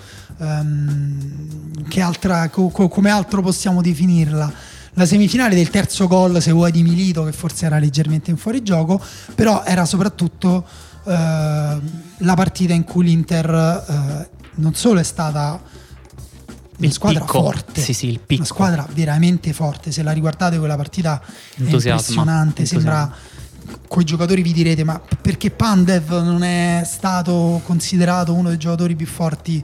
[1.88, 4.52] Che altra, co- co- come altro possiamo definirla?
[4.94, 9.02] La semifinale del terzo gol, se vuoi, di Milito, che forse era leggermente in fuorigioco,
[9.36, 10.66] però era soprattutto
[11.06, 11.80] eh,
[12.18, 13.50] la partita in cui l'Inter
[13.88, 15.62] eh, non solo è stata
[16.78, 17.42] una squadra picco.
[17.42, 19.92] forte, Sì, sì, una squadra veramente forte.
[19.92, 22.66] Se la riguardate quella partita è impressionante, entusiasma.
[22.66, 23.16] sembra
[23.88, 29.06] coi giocatori vi direte ma perché Pandev non è stato considerato uno dei giocatori più
[29.06, 29.64] forti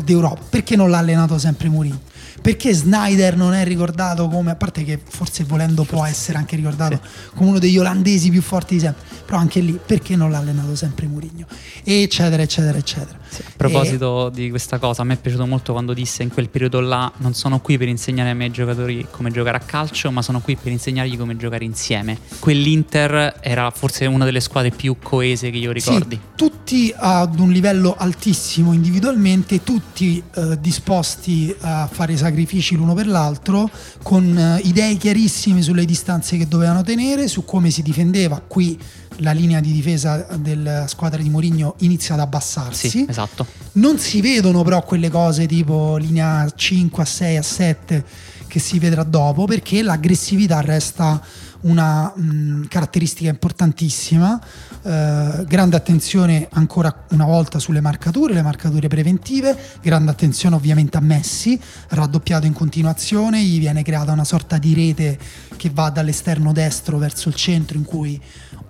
[0.00, 0.40] d'Europa?
[0.48, 2.00] Perché non l'ha allenato sempre Mourinho?
[2.42, 7.00] Perché Snyder non è ricordato come, a parte che forse volendo può essere anche ricordato
[7.36, 10.74] come uno degli olandesi più forti di sempre, però anche lì perché non l'ha allenato
[10.74, 11.46] sempre Mourinho?
[11.84, 13.16] Eccetera, eccetera, eccetera.
[13.32, 16.80] A proposito di questa cosa, a me è piaciuto molto quando disse in quel periodo
[16.80, 20.40] là non sono qui per insegnare ai miei giocatori come giocare a calcio, ma sono
[20.40, 22.18] qui per insegnargli come giocare insieme.
[22.40, 26.16] Quell'Inter era forse una delle squadre più coese che io ricordi.
[26.16, 32.31] Sì, tutti ad un livello altissimo individualmente, tutti eh, disposti a fare sacrifici
[32.74, 33.70] l'uno per l'altro,
[34.02, 38.42] con eh, idee chiarissime sulle distanze che dovevano tenere, su come si difendeva.
[38.46, 38.78] Qui
[39.18, 42.88] la linea di difesa della squadra di Mourinho inizia ad abbassarsi.
[42.88, 43.46] Sì, esatto.
[43.72, 48.04] Non si vedono però quelle cose tipo linea 5 a 6 a 7
[48.46, 51.20] che si vedrà dopo perché l'aggressività resta
[51.62, 54.40] una mh, caratteristica importantissima.
[54.84, 61.00] Eh, grande attenzione ancora una volta sulle marcature, le marcature preventive, grande attenzione ovviamente a
[61.00, 61.58] Messi,
[61.90, 65.18] raddoppiato in continuazione, gli viene creata una sorta di rete
[65.56, 68.20] che va dall'esterno destro verso il centro in cui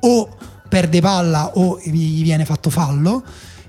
[0.01, 0.37] o
[0.69, 3.23] perde palla o gli viene fatto fallo.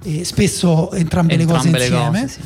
[0.03, 2.21] E spesso entrambe, Entrambe le cose insieme.
[2.21, 2.39] cose, sì.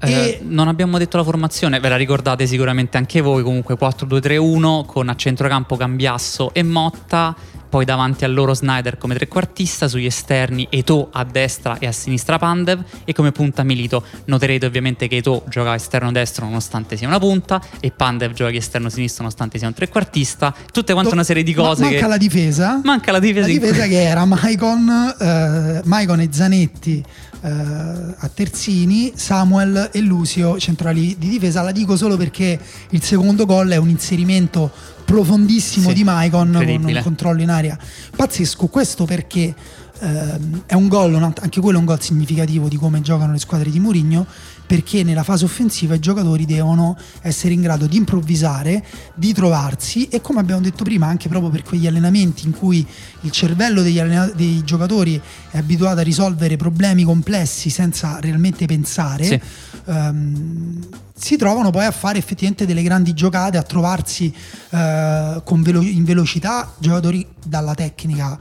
[0.00, 4.84] E- Eh, non abbiamo detto la formazione, ve la ricordate sicuramente anche voi, comunque 4-2-3-1
[4.86, 7.34] con a centrocampo Cambiasso e Motta,
[7.74, 12.38] poi davanti a loro Snyder come trequartista, sugli esterni Eto a destra e a sinistra
[12.38, 14.04] Pandev e come punta Milito.
[14.26, 18.88] Noterete ovviamente che Eto gioca esterno destro nonostante sia una punta e Pandev gioca esterno
[18.88, 22.06] sinistro nonostante sia un trequartista, tutte quante Do- una serie di ma- cose manca che...
[22.06, 22.80] la difesa.
[22.84, 27.04] Manca la difesa La difesa cui- che era Maicon, eh, Maicon e Zanetti
[27.42, 31.60] eh, a terzini, Samuel e Lucio centrali di difesa.
[31.62, 32.56] La dico solo perché
[32.90, 34.70] il secondo gol è un inserimento
[35.04, 37.78] profondissimo Sì, di Maicon con un controllo in aria
[38.14, 38.66] pazzesco.
[38.66, 39.54] Questo perché
[40.00, 43.70] ehm, è un gol, anche quello è un gol significativo di come giocano le squadre
[43.70, 44.26] di Mourinho,
[44.66, 48.82] perché nella fase offensiva i giocatori devono essere in grado di improvvisare,
[49.14, 52.84] di trovarsi e come abbiamo detto prima anche proprio per quegli allenamenti in cui
[53.20, 59.24] il cervello degli allena- dei giocatori è abituato a risolvere problemi complessi senza realmente pensare,
[59.24, 59.40] Sì.
[59.86, 60.78] ehm,
[61.16, 64.34] si trovano poi a fare effettivamente delle grandi giocate, a trovarsi
[64.70, 68.36] eh, con velo- in velocità giocatori dalla tecnica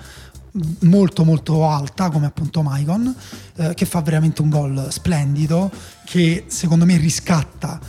[0.81, 3.13] molto molto alta come appunto Maicon
[3.55, 5.71] eh, che fa veramente un gol splendido
[6.05, 7.79] che secondo me riscatta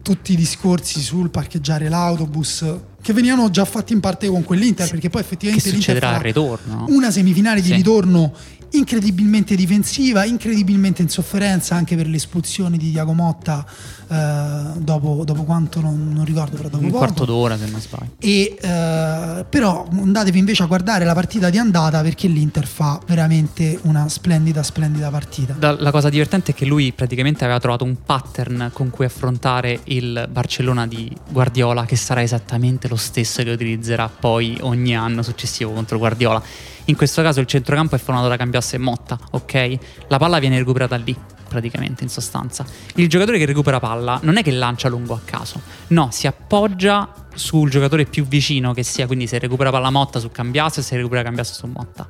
[0.00, 2.64] tutti i discorsi sul parcheggiare l'autobus
[3.02, 6.16] che venivano già fatti in parte con quell'Inter perché poi Che effettivamente l'Inter succederà fa
[6.16, 6.74] al ritorno?
[6.74, 6.84] no?
[6.88, 7.74] una semifinale di Sì.
[7.74, 8.32] ritorno
[8.70, 13.64] incredibilmente difensiva, incredibilmente in sofferenza anche per l'espulsione di Diago Motta
[14.08, 16.98] eh, dopo, dopo quanto non, non ricordo, però dopo Un poco.
[17.04, 18.10] quarto d'ora se non sbaglio.
[18.18, 23.78] E, eh, però andatevi invece a guardare la partita di andata perché l'Inter fa veramente
[23.82, 25.54] una splendida, splendida partita.
[25.58, 29.80] Da- La cosa divertente è che lui praticamente aveva trovato un pattern con cui affrontare
[29.84, 35.72] il Barcellona di Guardiola che sarà esattamente lo stesso che utilizzerà poi ogni anno successivo
[35.72, 36.42] contro Guardiola.
[36.88, 39.78] In questo caso il centrocampo è formato da Cambiasso e Motta, ok?
[40.08, 41.16] La palla viene recuperata lì,
[41.48, 42.64] praticamente in sostanza.
[42.94, 47.12] Il giocatore che recupera palla non è che lancia lungo a caso, no, si appoggia
[47.34, 50.96] sul giocatore più vicino che sia, quindi se recupera palla Motta su Cambiasso e se
[50.96, 52.06] recupera Cambiasso su Motta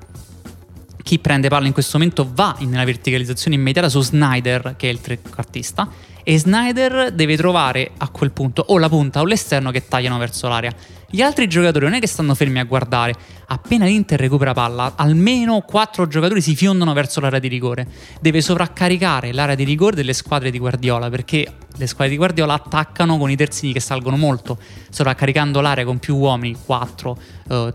[1.06, 5.00] chi prende palla in questo momento va nella verticalizzazione immediata su Snyder, che è il
[5.00, 5.88] trequartista,
[6.24, 10.48] e Snyder deve trovare a quel punto o la punta o l'esterno che tagliano verso
[10.48, 10.72] l'area.
[11.08, 13.14] Gli altri giocatori non è che stanno fermi a guardare,
[13.46, 17.86] appena l'Inter recupera palla, almeno quattro giocatori si fiondano verso l'area di rigore.
[18.20, 23.18] Deve sovraccaricare l'area di rigore delle squadre di Guardiola, perché le squadre di Guardiola attaccano
[23.18, 24.58] con i terzini che salgono molto,
[24.90, 27.18] sovraccaricando l'area con più uomini, 4,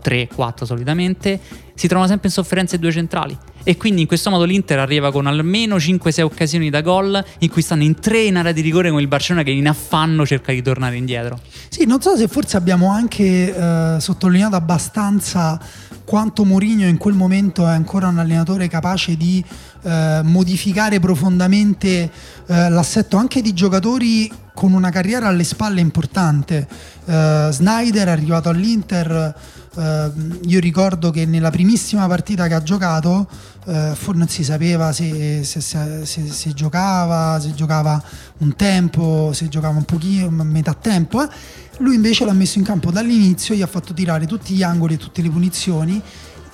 [0.00, 1.40] 3, 4 solitamente,
[1.74, 3.36] si trovano sempre in sofferenza i due centrali.
[3.64, 7.62] E quindi in questo modo l'Inter arriva con almeno 5-6 occasioni da gol in cui
[7.62, 10.62] stanno in tre in area di rigore con il Barcellona che in affanno cerca di
[10.62, 11.38] tornare indietro.
[11.68, 15.60] Sì, non so se forse abbiamo anche eh, sottolineato abbastanza
[16.04, 19.42] quanto Mourinho in quel momento è ancora un allenatore capace di
[19.82, 22.10] eh, modificare profondamente
[22.46, 26.66] eh, l'assetto anche di giocatori con una carriera alle spalle importante.
[27.04, 29.34] Eh, Snyder è arrivato all'Inter,
[29.74, 30.10] eh,
[30.44, 33.26] io ricordo che nella primissima partita che ha giocato
[33.64, 38.02] eh, non si sapeva se, se- se- se- giocava, se giocava
[38.38, 41.26] un tempo, se giocava un pochino, metà tempo.
[41.78, 44.96] Lui invece l'ha messo in campo dall'inizio, gli ha fatto tirare tutti gli angoli e
[44.98, 46.00] tutte le punizioni.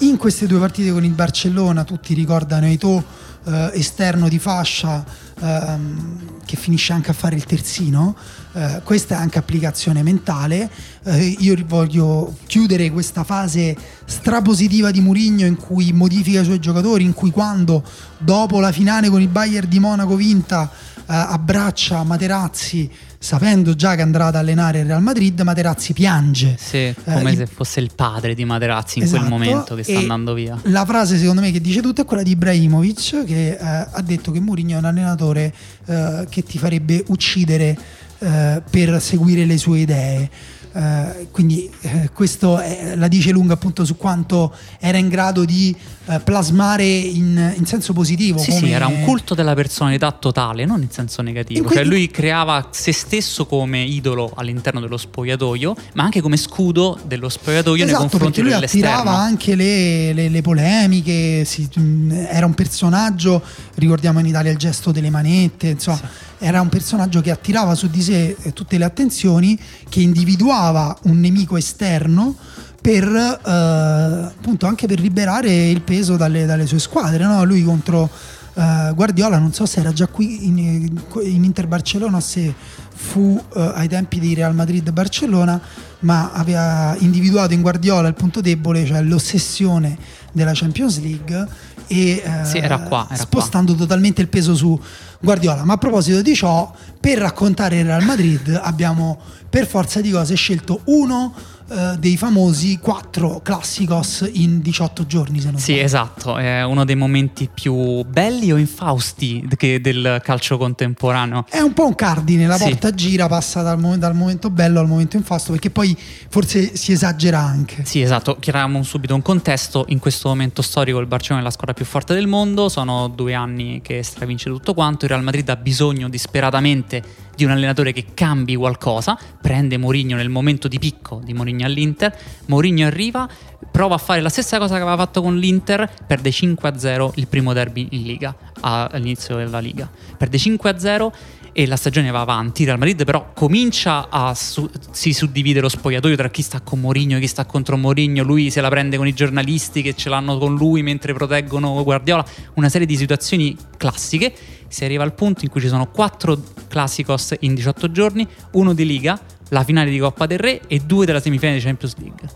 [0.00, 3.04] In queste due partite con il Barcellona, tutti ricordano Eto'o
[3.44, 5.04] eh, esterno di fascia
[5.40, 8.14] ehm, che finisce anche a fare il terzino.
[8.52, 10.70] Eh, questa è anche applicazione mentale.
[11.02, 17.02] Eh, io voglio chiudere questa fase strapositiva di Mourinho in cui modifica i suoi giocatori,
[17.02, 17.82] in cui quando
[18.18, 24.02] dopo la finale con il Bayern di Monaco vinta eh, abbraccia Materazzi sapendo già che
[24.02, 26.56] andrà ad allenare il Real Madrid, Materazzi piange.
[26.58, 29.98] Sì, come Eh, se fosse il padre di Materazzi in Esatto, quel momento che sta
[29.98, 30.58] andando via.
[30.64, 34.30] La frase secondo me che dice tutto è quella di Ibrahimovic che eh, ha detto
[34.30, 35.52] che Mourinho è un allenatore
[35.86, 37.76] eh, che ti farebbe uccidere
[38.20, 40.30] eh, per seguire le sue idee.
[40.78, 45.74] Eh, quindi eh, questo è- la dice lunga appunto su quanto era in grado di
[46.06, 48.38] eh, plasmare in, in senso positivo.
[48.38, 51.58] Sì, come- sì, era un culto della personalità totale, non in senso negativo.
[51.58, 56.36] In cui- Cioè, lui creava se stesso come idolo all'interno dello spogliatoio, ma anche come
[56.36, 58.88] scudo dello spogliatoio nei Esatto, confronti perché lui dell'esterno.
[58.98, 63.42] attirava anche le, le- le polemiche, si- mh, era un personaggio,
[63.74, 66.00] ricordiamo in Italia il gesto delle manette, insomma,
[66.38, 71.20] era un personaggio che attirava su di sé eh, tutte le attenzioni, che individuava un
[71.20, 72.36] nemico esterno
[72.80, 77.24] per eh, appunto anche per liberare il peso dalle, dalle sue squadre.
[77.24, 77.44] no?
[77.44, 78.08] Lui contro
[78.54, 82.54] eh, Guardiola, non so se era già qui in, in Inter Barcellona se
[82.94, 85.60] fu eh, ai tempi di Real Madrid Barcellona,
[86.00, 89.96] ma aveva individuato in Guardiola il punto debole, cioè l'ossessione
[90.32, 91.48] della Champions League
[91.86, 94.78] e eh, Sì, era qua, era spostando totalmente il peso su
[95.20, 95.64] Guardiola.
[95.64, 100.34] Ma a proposito di ciò, per raccontare il Real Madrid abbiamo per forza di cose
[100.34, 101.34] scelto uno
[101.70, 105.84] eh, dei famosi quattro classicos in 18 giorni, se non Sì, sbaglio.
[105.84, 111.44] esatto, è uno dei momenti più belli o infausti che- del calcio contemporaneo.
[111.48, 112.64] È un po' un cardine, la Sì.
[112.64, 115.96] porta gira, passa dal, mo- dal momento bello al momento infausto, perché poi
[116.28, 117.84] forse si esagera anche.
[117.84, 119.84] Sì, esatto, chiariamo subito un contesto.
[119.88, 123.34] In questo momento storico il Barcellona è la squadra più forte del mondo, sono due
[123.34, 127.02] anni che stravince tutto quanto, il Real Madrid ha bisogno disperatamente
[127.38, 132.12] di un allenatore che cambi qualcosa, prende Mourinho nel momento di picco di Mourinho all'Inter,
[132.46, 133.28] Mourinho arriva,
[133.70, 137.52] prova a fare la stessa cosa che aveva fatto con l'Inter, perde 5-0 il primo
[137.52, 139.88] derby in Liga, all'inizio della Liga.
[140.16, 141.12] Perde 5-0
[141.58, 142.64] e la stagione va avanti.
[142.64, 147.16] Real Madrid però comincia a su- si suddivide lo spogliatoio tra chi sta con Mourinho
[147.16, 148.22] e chi sta contro Mourinho.
[148.22, 152.24] Lui se la prende con i giornalisti che ce l'hanno con lui mentre proteggono Guardiola.
[152.54, 154.32] Una serie di situazioni classiche.
[154.68, 158.86] Si arriva al punto in cui ci sono quattro classicos in 18 giorni, uno di
[158.86, 162.28] Liga, la finale di Coppa del Re e due della semifinale di Champions League.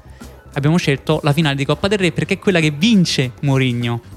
[0.54, 4.11] Abbiamo scelto la finale di Coppa del Re perché è quella che vince Mourinho.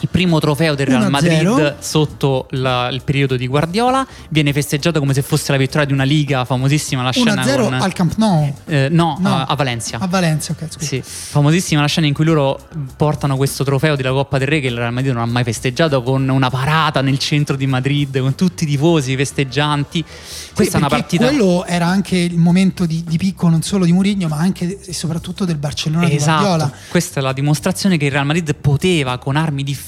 [0.00, 1.10] Il primo trofeo del Real 1-0.
[1.10, 5.92] Madrid sotto la- il periodo di Guardiola viene festeggiato come se fosse la vittoria di
[5.92, 8.54] una liga famosissima la scena 1-0 con, al Camp Nou.
[8.66, 9.28] eh, no, No.
[9.34, 9.98] a, a Valencia.
[10.00, 10.86] A Valencia, ok, scusa.
[10.86, 12.60] Sì, famosissima la scena in cui loro
[12.96, 16.00] portano questo trofeo della Coppa del Re che il Real Madrid non ha mai festeggiato
[16.04, 20.04] con una parata nel centro di Madrid con tutti i tifosi festeggianti.
[20.54, 23.92] Questa è una partita Quello era anche il momento di, di picco non solo di
[23.92, 26.64] Mourinho, ma anche e soprattutto del Barcellona di Guardiola.
[26.66, 29.86] Esatto, questa è la dimostrazione che il Real Madrid poteva con armi differenti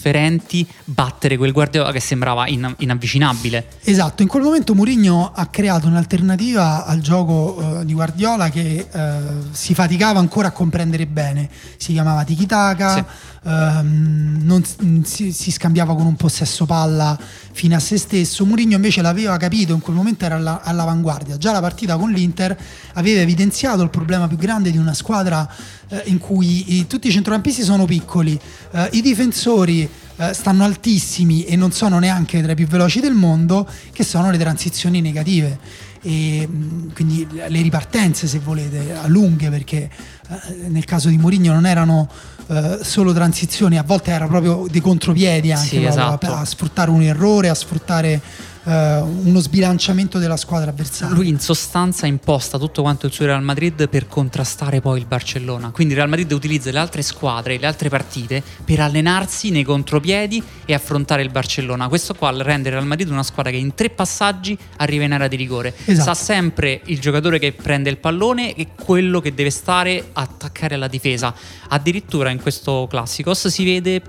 [0.85, 3.67] battere quel Guardiola che sembrava in- inavvicinabile.
[3.85, 9.19] Esatto, in quel momento Mourinho ha creato un'alternativa al gioco eh, di Guardiola che eh,
[9.51, 11.49] si faticava ancora a comprendere bene.
[11.77, 13.05] Si chiamava Tiki Taka, Sì.
[13.49, 17.19] ehm, non s- si, si scambiava con un possesso palla
[17.53, 18.45] fine a se stesso.
[18.47, 21.37] Mourinho invece l'aveva capito, in quel momento era alla- all'avanguardia.
[21.37, 22.57] Già la partita con l'Inter
[22.95, 25.49] aveva evidenziato il problema più grande di una squadra
[25.91, 28.39] eh, in cui i- tutti i centrocampisti sono piccoli,
[28.73, 33.15] eh, i difensori eh, stanno altissimi e non sono neanche tra i più veloci del
[33.15, 35.59] mondo, che sono le transizioni negative.
[36.03, 39.91] E, mh, quindi le ripartenze, se volete, a lunghe, perché
[40.29, 42.09] eh, nel caso di Mourinho non erano
[42.49, 46.33] eh, solo transizioni, a volte era proprio dei contropiedi anche Sì, esatto.
[46.35, 48.21] a sfruttare un errore, a sfruttare
[48.65, 51.15] eh, uno sbilanciamento della squadra avversaria.
[51.15, 55.71] Lui in sostanza imposta tutto quanto il suo Real Madrid per contrastare poi il Barcellona.
[55.71, 60.43] Quindi il Real Madrid utilizza le altre squadre, le altre partite per allenarsi nei contropiedi
[60.65, 61.89] e affrontare il Barcellona.
[61.89, 65.29] Questo qua rende il Real Madrid una squadra che in tre passaggi arriva in area
[65.29, 65.75] di rigore.
[65.85, 66.15] Esatto.
[66.15, 70.75] Sa sempre il giocatore che prende il pallone e quello che deve stare a attaccare
[70.75, 71.35] alla difesa.
[71.69, 74.03] Addirittura in questo Classicos si vede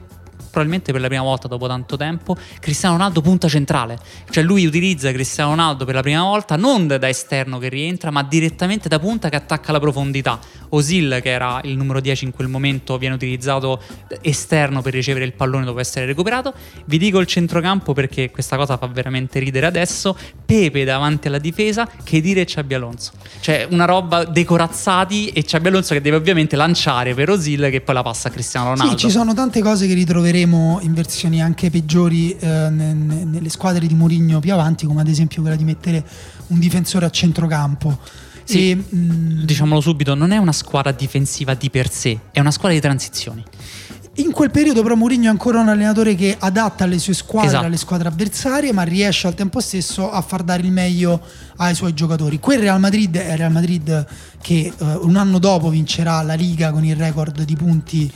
[0.51, 3.97] probabilmente per la prima volta dopo tanto tempo Cristiano Ronaldo punta centrale.
[4.29, 8.23] Cioè lui utilizza Cristiano Ronaldo per la prima volta non da esterno che rientra ma
[8.23, 10.39] direttamente da punta che attacca la profondità
[10.71, 13.81] Osil che era il numero 10 in quel momento viene utilizzato
[14.21, 16.53] esterno per ricevere il pallone dopo essere recuperato.
[16.85, 20.17] Vi dico il centrocampo perché questa cosa fa veramente ridere adesso.
[20.45, 23.11] Pepe davanti alla difesa che dire Xabi Alonso?
[23.39, 27.95] Cioè una roba decorazzati e Xabi Alonso che deve ovviamente lanciare per Osil che poi
[27.95, 28.97] la passa a Cristiano Ronaldo.
[28.97, 33.49] Sì, ci sono tante cose che ritroveremo in versioni anche peggiori eh, ne- ne- nelle
[33.49, 36.03] squadre di Mourinho più avanti, come ad esempio quella di mettere
[36.47, 37.99] un difensore a centrocampo.
[38.51, 42.51] Sì, E, mh, diciamolo subito, non è una squadra difensiva di per sé, è una
[42.51, 43.43] squadra di transizioni.
[44.15, 47.65] in quel periodo però Mourinho è ancora un allenatore che adatta alle sue squadre, Esatto.
[47.65, 51.21] alle squadre avversarie, ma riesce al tempo stesso a far dare il meglio
[51.57, 52.37] ai suoi giocatori.
[52.39, 54.05] Quel Real Madrid è il Real Madrid
[54.41, 58.11] che eh, un anno dopo vincerà la Liga con il record di punti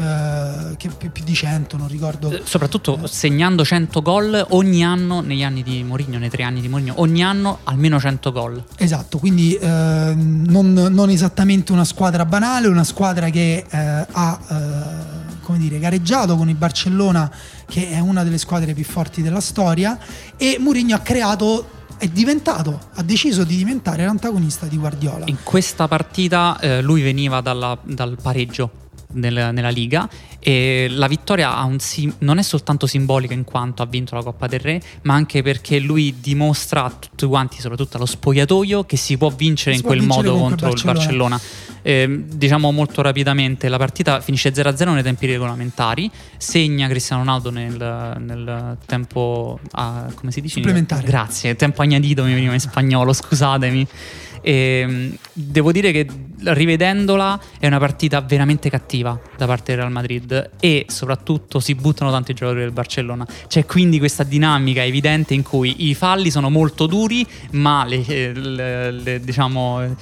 [0.00, 2.30] eh, che più, più di 100, non ricordo.
[2.30, 6.68] Eh, Soprattutto segnando 100 gol ogni anno negli anni di Mourinho, nei tre anni di
[6.68, 8.64] Mourinho, ogni anno almeno 100 gol.
[8.76, 15.38] Esatto, quindi eh, non, non esattamente una squadra banale, una squadra che eh, ha eh,
[15.42, 17.30] come dire, gareggiato con il Barcellona,
[17.66, 19.98] che è una delle squadre più forti della storia,
[20.36, 25.24] e Mourinho ha creato, è diventato, ha deciso di diventare l'antagonista di Guardiola.
[25.26, 28.79] In questa partita eh, lui veniva dalla- dal pareggio
[29.12, 34.14] nel- nella Liga e la vittoria sim- non è soltanto simbolica in quanto ha vinto
[34.14, 38.84] la Coppa del Re, ma anche perché lui dimostra a tutti quanti, soprattutto allo spogliatoio,
[38.84, 41.40] che si può vincere Si in può quel vincere modo contro il il Barcellona.
[41.82, 48.14] Eh, diciamo molto rapidamente, la partita finisce 0-0 nei tempi regolamentari, segna Cristiano Ronaldo nel,
[48.18, 50.54] nel tempo, ah, come si dice?
[50.56, 51.06] Supplementare.
[51.06, 53.86] Grazie, tempo agnadito mi veniva in spagnolo, scusatemi.
[54.42, 56.06] E, devo dire che
[56.42, 62.10] rivedendola è una partita veramente cattiva da parte del Real Madrid e soprattutto si buttano
[62.10, 63.26] tanti giocatori del Barcellona.
[63.46, 68.90] C'è quindi questa dinamica evidente in cui i falli sono molto duri, ma le, le-
[68.90, 69.96] le- diciamo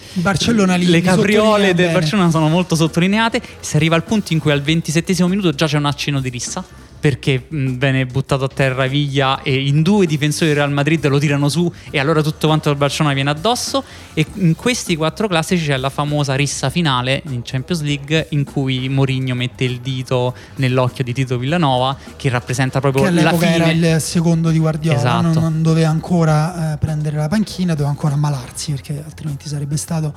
[0.90, 1.92] le capriole del bene.
[1.92, 3.42] Barcellona sono molto sottolineate.
[3.61, 6.64] Si arriva al punto in cui al 27 minuto già c'è un accino di rissa
[7.00, 11.49] perché viene buttato a terra Viglia e in due difensori del Real Madrid lo tirano
[11.49, 13.84] su e allora tutto quanto il Barcellona viene addosso
[14.14, 18.88] e in questi quattro classici c'è la famosa rissa finale in Champions League in cui
[18.88, 23.70] Mourinho mette il dito nell'occhio di Tito Villanova che rappresenta proprio che la fine era
[23.94, 25.22] il secondo di Guardiola, Esatto.
[25.22, 30.12] non, non doveva ancora eh, prendere la panchina, doveva ancora ammalarsi perché altrimenti sarebbe stato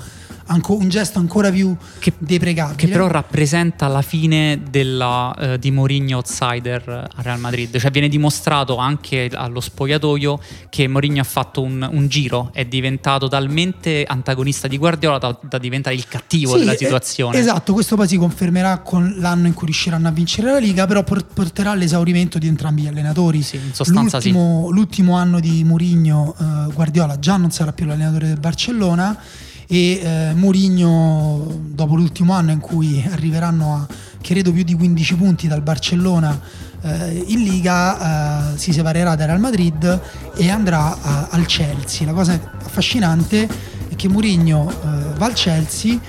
[0.47, 2.75] anco- un gesto ancora più Che- deprecabile.
[2.77, 7.77] che però rappresenta la fine della, eh, di Mourinho outsider a Real Madrid.
[7.77, 13.27] Cioè viene dimostrato anche allo spogliatoio che Mourinho ha fatto un, un giro, è diventato
[13.27, 17.37] talmente antagonista di Guardiola da, da diventare il cattivo Sì, della eh, situazione.
[17.37, 21.03] esatto, questo poi si confermerà con l'anno in cui riusciranno a vincere la Liga, però
[21.03, 23.41] por- porterà all'esaurimento di entrambi gli allenatori.
[23.41, 24.31] Sì, in sostanza sì.
[24.31, 29.17] l'ultimo, l'ultimo anno di Mourinho, eh, Guardiola già non sarà più l'allenatore del Barcellona
[29.67, 33.87] e eh, Mourinho dopo l'ultimo anno in cui arriveranno a
[34.21, 36.39] credo più di 15 punti dal Barcellona
[36.83, 40.01] eh, in Liga eh, si separerà dal Real Madrid
[40.35, 42.05] e andrà a- al Chelsea.
[42.05, 43.47] La cosa affascinante
[43.89, 44.73] è che Mourinho eh,
[45.17, 45.99] va al Chelsea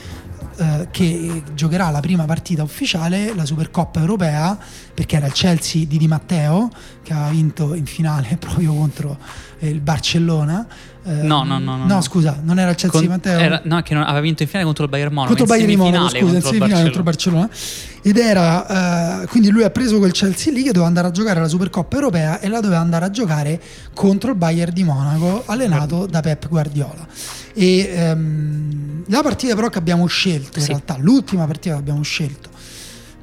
[0.56, 4.56] eh, che giocherà la prima partita ufficiale, la Supercoppa europea,
[4.94, 6.70] perché era il Chelsea di Di Matteo
[7.02, 9.18] che aveva vinto in finale proprio contro
[9.58, 10.66] eh, il Barcellona.
[11.04, 13.36] Eh, No, no, no, no, No, scusa, non era il Chelsea Con- di Matteo.
[13.38, 15.34] era- no, che non- aveva vinto in finale contro il Bayern Monaco.
[15.34, 17.48] contro il Bayern Monaco, scusa, in semifinale contro il Barcellona.
[18.02, 21.40] Ed era eh, quindi lui ha preso quel Chelsea lì che doveva andare a giocare
[21.40, 23.60] la Supercoppa europea e la doveva andare a giocare
[23.94, 27.06] contro il Bayern di Monaco, allenato da Pep Guardiola.
[27.54, 30.68] E ehm, la partita però che abbiamo scelto, in Sì.
[30.70, 32.48] realtà, l'ultima partita che abbiamo scelto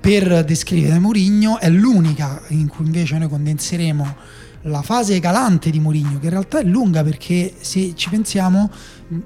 [0.02, 4.16] per descrivere Mourinho è l'unica in cui invece noi condenseremo
[4.70, 8.70] la fase calante di Mourinho, che in realtà è lunga perché se ci pensiamo,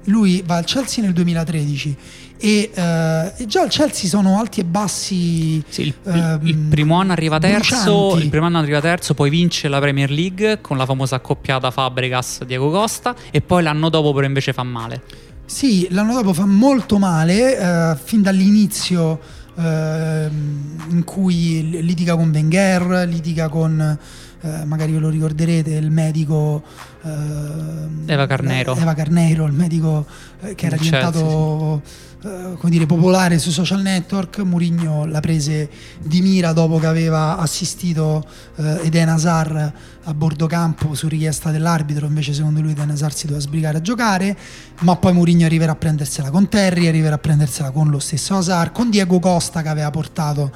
[0.04, 1.96] lui va al Chelsea nel 2013
[2.38, 5.62] e, eh, e già al Chelsea sono alti e bassi.
[5.68, 9.68] Sì, il, ehm, il primo anno arriva terzo, il primo anno arriva terzo, poi vince
[9.68, 14.52] la Premier League con la famosa accoppiata Fabregas-Diego Costa e poi l'anno dopo però invece
[14.52, 15.02] fa male.
[15.46, 19.20] Sì, l'anno dopo fa molto male, eh, fin dall'inizio
[19.56, 23.98] ehm, in cui litiga con Wenger, litiga con,
[24.44, 26.62] eh, magari ve lo ricorderete, il medico...
[27.02, 28.76] ehm, Eva Carneiro.
[28.76, 30.04] Eva Carneiro, il medico
[30.40, 31.82] eh, che era Chelsea, diventato
[32.22, 34.40] eh, come dire, popolare sui social network.
[34.40, 38.22] Mourinho l'ha prese di mira dopo che aveva assistito
[38.56, 39.72] eh, Eden Hazard
[40.04, 43.80] a bordo campo su richiesta dell'arbitro, invece secondo lui Eden Hazard si doveva sbrigare a
[43.80, 44.36] giocare,
[44.80, 48.72] ma poi Mourinho arriverà a prendersela con Terry, arriverà a prendersela con lo stesso Hazard,
[48.72, 50.52] con Diego Costa che aveva portato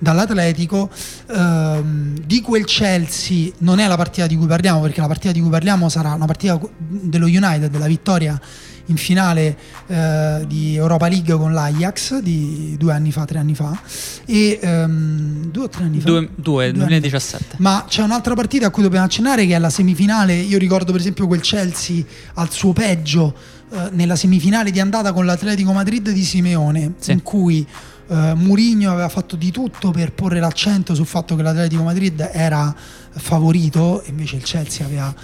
[0.00, 0.90] dall'Atletico.
[1.30, 5.40] Ehm, di quel Chelsea non è la partita di cui parliamo, perché la partita di
[5.40, 8.40] cui parliamo sarà una partita dello United, della vittoria
[8.86, 13.80] in finale eh, di Europa League con l'Ajax di due anni fa, tre anni fa,
[14.26, 16.06] e ehm, due o tre anni fa.
[16.06, 16.86] Due, due, anni fa.
[16.86, 17.56] 2017.
[17.58, 20.34] Ma c'è un'altra partita a cui dobbiamo accennare che è la semifinale.
[20.34, 22.02] Io ricordo per esempio quel Chelsea
[22.34, 23.34] al suo peggio
[23.72, 27.12] eh, nella semifinale di andata con l'Atletico Madrid di Simeone, Sì.
[27.12, 27.64] in cui
[28.10, 32.74] eh, Mourinho aveva fatto di tutto per porre l'accento sul fatto che l'Atletico Madrid era
[33.10, 35.14] favorito, invece il Chelsea aveva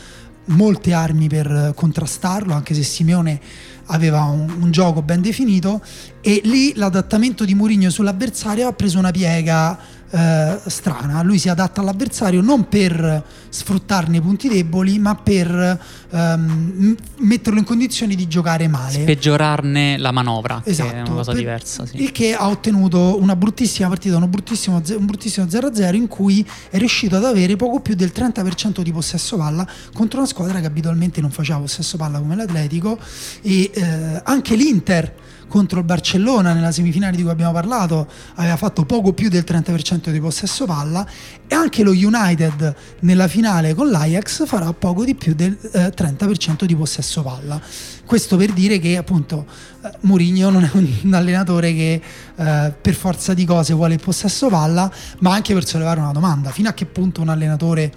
[0.46, 3.40] molte armi per contrastarlo, anche se Simeone
[3.86, 5.82] aveva un, un gioco ben definito
[6.20, 9.76] e lì l'adattamento di Mourinho sull'avversario ha preso una piega
[10.10, 11.22] eh, strana.
[11.22, 15.80] Lui si adatta all'avversario non per sfruttarne i punti deboli, ma per
[16.10, 19.00] ehm, metterlo in condizioni di giocare male.
[19.04, 21.86] Peggiorarne la manovra, che è Esatto, una cosa per- diversa.
[21.86, 22.02] Sì.
[22.02, 26.78] Il che ha ottenuto una bruttissima partita, uno bruttissimo, un bruttissimo 0-0 in cui è
[26.78, 31.20] riuscito ad avere poco più del 30% di possesso palla contro una squadra che abitualmente
[31.20, 32.98] non faceva possesso palla come l'Atletico
[33.42, 35.14] e eh, anche l'Inter
[35.48, 40.10] contro il Barcellona nella semifinale di cui abbiamo parlato aveva fatto poco più del 30%
[40.10, 41.06] di possesso palla
[41.46, 46.64] e anche lo United nella finale con l'Ajax farà poco di più del eh, 30%
[46.64, 47.60] di possesso palla.
[48.04, 49.46] Questo per dire che appunto
[49.82, 52.00] eh, Mourinho non è un allenatore che
[52.36, 54.90] eh, per forza di cose vuole il possesso palla
[55.20, 56.50] ma anche per sollevare una domanda.
[56.50, 57.92] Fino a che punto un allenatore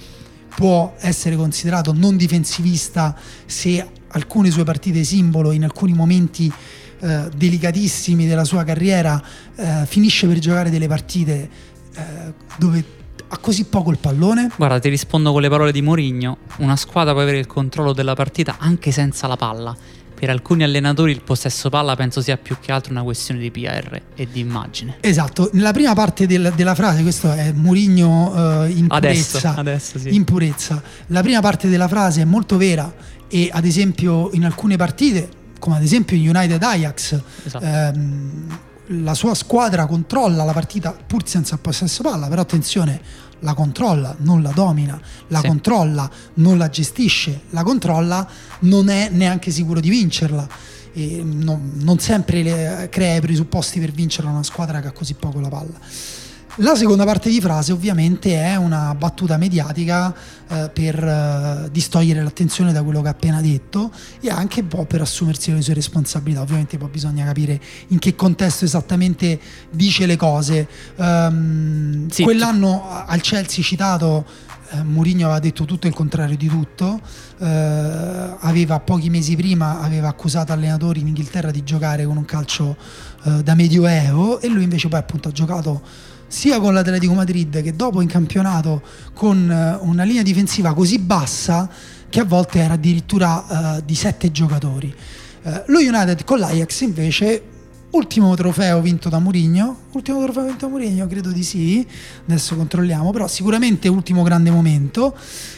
[0.55, 6.51] può essere considerato non difensivista se alcune sue partite simbolo in alcuni momenti
[7.01, 9.21] eh, delicatissimi della sua carriera
[9.55, 11.49] eh, finisce per giocare delle partite
[11.95, 12.01] eh,
[12.57, 12.83] dove
[13.31, 16.37] ha così poco il pallone Guarda, ti rispondo con le parole di Mourinho.
[16.57, 19.75] Una squadra può avere il controllo della partita anche senza la palla.
[20.15, 24.01] Per alcuni allenatori il possesso palla penso sia più che altro una questione di PR
[24.15, 24.97] e di immagine.
[24.99, 30.13] Esatto, nella prima parte del- della frase, questo è Murigno in Adesso, purezza, adesso sì.
[30.13, 30.81] in purezza.
[31.07, 32.93] La prima parte della frase è molto vera
[33.29, 35.29] e ad esempio in alcune partite,
[35.59, 37.63] come ad esempio in United Ajax, Esatto.
[37.65, 38.57] ehm,
[39.03, 42.99] la sua squadra controlla la partita pur senza possesso palla, però attenzione,
[43.41, 45.47] la controlla, non la domina, la Sì.
[45.47, 48.27] controlla, non la gestisce, la controlla,
[48.61, 50.47] non è neanche sicuro di vincerla.
[50.91, 55.39] Non, non sempre le- crea i presupposti per vincere una squadra che ha così poco
[55.39, 55.77] la palla.
[56.61, 60.13] La seconda parte di frase ovviamente è una battuta mediatica
[60.49, 64.83] eh, per eh, distogliere l'attenzione da quello che ha appena detto e anche un po'
[64.83, 66.41] per assumersi le sue responsabilità.
[66.41, 69.39] Ovviamente poi bisogna capire in che contesto esattamente
[69.71, 70.67] dice le cose.
[70.97, 74.25] Ehm, Sì, quell'anno al Chelsea citato
[74.71, 76.99] eh, Mourinho aveva detto tutto il contrario di tutto,
[77.39, 77.45] eh,
[78.39, 82.77] aveva pochi mesi prima aveva accusato allenatori in Inghilterra di giocare con un calcio
[83.23, 85.81] eh, da medioevo e lui invece poi appunto ha giocato
[86.27, 88.81] sia con l'Atletico Madrid che dopo in campionato
[89.13, 91.69] con eh, una linea difensiva così bassa
[92.07, 94.93] che a volte era addirittura eh, di sette giocatori.
[95.41, 97.43] Eh, lo United con l'Ajax invece
[97.91, 101.85] ultimo trofeo vinto da Mourinho, ultimo trofeo vinto da Mourinho credo di sì,
[102.25, 105.15] adesso controlliamo, però sicuramente ultimo grande momento.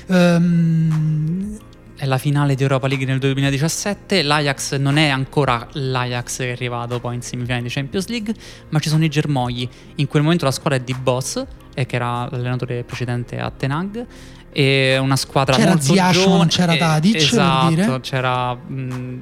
[0.08, 1.58] Ehm,
[2.02, 4.24] È la finale di Europa League nel 2017.
[4.24, 8.34] L'Ajax non è ancora l'Ajax che è arrivato poi in semifinale di Champions League,
[8.70, 9.70] ma ci sono i germogli.
[9.98, 11.44] In quel momento la squadra è di Boss,
[11.76, 14.06] eh, che era l'allenatore precedente a Tenag.
[14.52, 16.38] E una squadra C'era molto ma giovane.
[16.38, 18.00] non c'era eh, Tadic, per Esatto, dire.
[18.02, 18.54] c'era.
[18.56, 19.20] mh,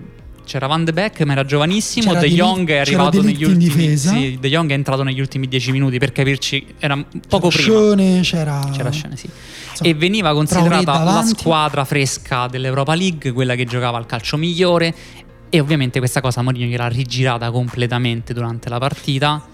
[0.50, 2.08] c'era Van de Beek, ma era giovanissimo.
[2.08, 3.96] C'era De Jong è arrivato negli ultimi.
[3.96, 6.66] Sì, De Jong è entrato negli ultimi dieci minuti per capirci.
[6.80, 6.98] Era
[7.28, 7.78] poco c'era prima.
[7.78, 9.30] Scione, c'era, C'era scena, sì.
[9.70, 14.96] insomma, e veniva considerata la squadra fresca dell'Europa League, quella che giocava al calcio migliore.
[15.50, 19.46] E ovviamente questa cosa Mourinho gliel'ha rigirata completamente durante la partita.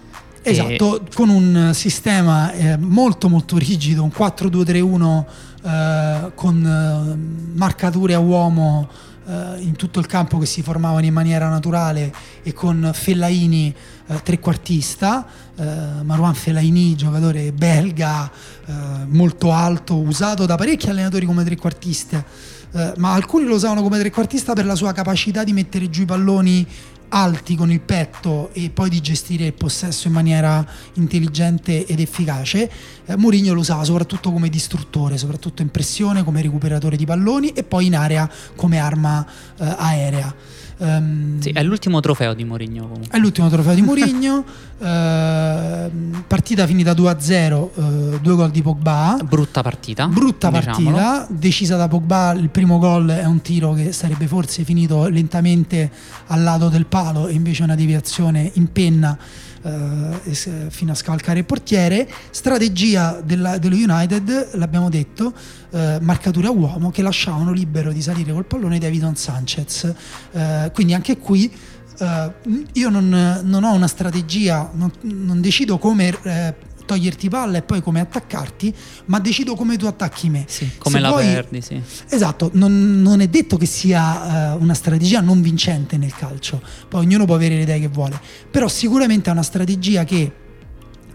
[0.42, 5.24] Esatto, con un sistema eh, molto molto rigido, un 4-2-3-1
[5.66, 8.88] eh, con eh, marcature a uomo
[9.28, 12.14] eh, in tutto il campo che si formavano in maniera naturale
[12.44, 13.74] e con Fellaini
[14.08, 15.64] eh, trequartista, eh,
[16.04, 18.30] Marouane Fellaini, giocatore belga
[18.66, 18.74] eh,
[19.08, 22.24] molto alto, usato da parecchi allenatori come trequartista,
[22.72, 26.06] eh, ma alcuni lo usavano come trequartista per la sua capacità di mettere giù i
[26.06, 26.68] palloni
[27.10, 32.70] alti con il petto e poi di gestire il possesso in maniera intelligente ed efficace.
[33.06, 37.64] Eh, Mourinho lo usava soprattutto come distruttore, soprattutto in pressione, come recuperatore di palloni e
[37.64, 39.26] poi in area come arma
[39.58, 40.36] eh, aerea.
[40.78, 43.18] Ehm, Sì, è l'ultimo trofeo di Mourinho comunque.
[43.18, 44.44] è l'ultimo trofeo di Mourinho,
[44.80, 49.18] ehm, partita finita 2-0, eh, due gol di Pogba.
[49.24, 50.08] Brutta partita.
[50.08, 50.96] Brutta diciamolo.
[50.98, 55.90] partita, decisa da Pogba, il primo gol è un tiro che sarebbe forse finito lentamente
[56.28, 59.18] al lato del palo e invece una deviazione in penna
[59.64, 62.10] eh, fino a scavalcare il portiere.
[62.30, 65.34] Strategia della- dello United, l'abbiamo detto,
[65.72, 69.94] eh, marcature a uomo che lasciavano libero di salire col pallone Davidon Sanchez.
[70.32, 71.52] Eh, quindi anche qui
[72.00, 72.32] eh,
[72.72, 76.54] io non, non ho una strategia, non, non decido come eh,
[76.86, 78.74] toglierti palla e poi come attaccarti,
[79.06, 80.46] ma decido come tu attacchi me.
[80.48, 81.82] Sì, come Se la vuoi- perdi, sì.
[82.10, 87.02] Esatto, non, non è detto che sia eh, una strategia non vincente nel calcio, poi
[87.06, 88.20] ognuno può avere le idee che vuole,
[88.50, 90.32] però sicuramente è una strategia che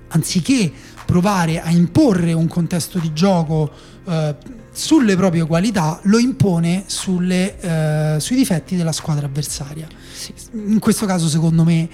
[0.09, 0.73] anziché
[1.07, 3.71] provare a imporre un contesto di gioco
[4.07, 4.37] eh,
[4.73, 9.87] sulle proprie qualità, lo impone sulle, eh, sui difetti della squadra avversaria.
[10.53, 11.89] In questo caso, secondo me,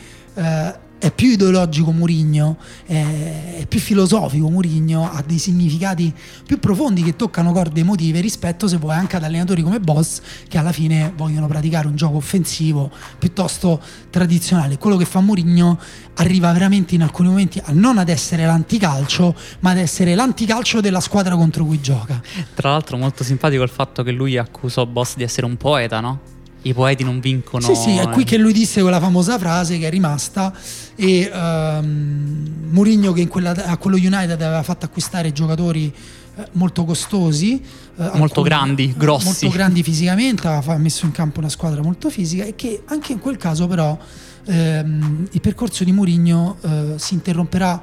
[0.99, 6.13] è più ideologico Murigno, è, più filosofico Murigno, ha dei significati
[6.45, 10.59] più profondi che toccano corde emotive rispetto, se vuoi, anche ad allenatori come Boss che
[10.59, 13.81] alla fine vogliono praticare un gioco offensivo piuttosto
[14.11, 14.79] tradizionale.
[14.79, 15.79] Quello che fa Murigno
[16.15, 21.01] arriva veramente in alcuni momenti a non ad essere l'anticalcio, ma ad essere l'anticalcio della
[21.01, 22.23] squadra contro cui gioca.
[22.55, 26.35] Tra l'altro molto simpatico il fatto che lui accusò Boss di essere un poeta, no?
[26.69, 27.65] I poeti non vincono.
[27.65, 30.53] Sì, sì, è qui che lui disse quella famosa frase che è rimasta
[30.97, 35.93] e ehm, Mourinho che in quella- a quello United aveva fatto acquistare giocatori
[36.39, 37.61] eh, molto costosi,
[37.97, 39.25] eh, alcuni- grandi, grossi.
[39.25, 43.21] molto grandi fisicamente, fa- messo in campo una squadra molto fisica e che anche in
[43.21, 43.97] quel caso però
[44.45, 47.81] ehm, il percorso di Mourinho eh, si interromperà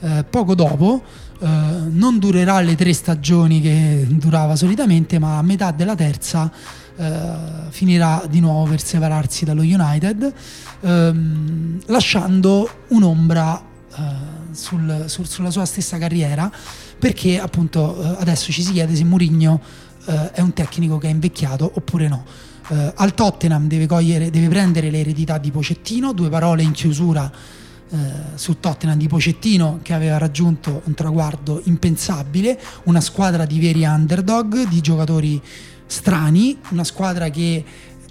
[0.00, 1.02] eh, poco dopo,
[1.40, 6.79] eh, non durerà le tre stagioni che durava solitamente, ma a metà della terza eh,
[7.70, 10.32] finirà di nuovo per separarsi dallo United,
[10.80, 13.62] ehm, lasciando un'ombra
[13.96, 14.02] eh,
[14.52, 16.50] sul- sul- sulla sua stessa carriera,
[16.98, 19.60] perché appunto eh, adesso ci si chiede se Mourinho
[20.06, 22.24] eh, è un tecnico che è invecchiato oppure no.
[22.68, 27.30] Eh, al Tottenham deve, cogliere- deve prendere l'eredità di Pocettino, due parole in chiusura
[27.90, 27.96] eh,
[28.34, 34.68] sul Tottenham di Pocettino che aveva raggiunto un traguardo impensabile, una squadra di veri underdog,
[34.68, 35.42] di giocatori
[35.90, 37.64] strani, una squadra che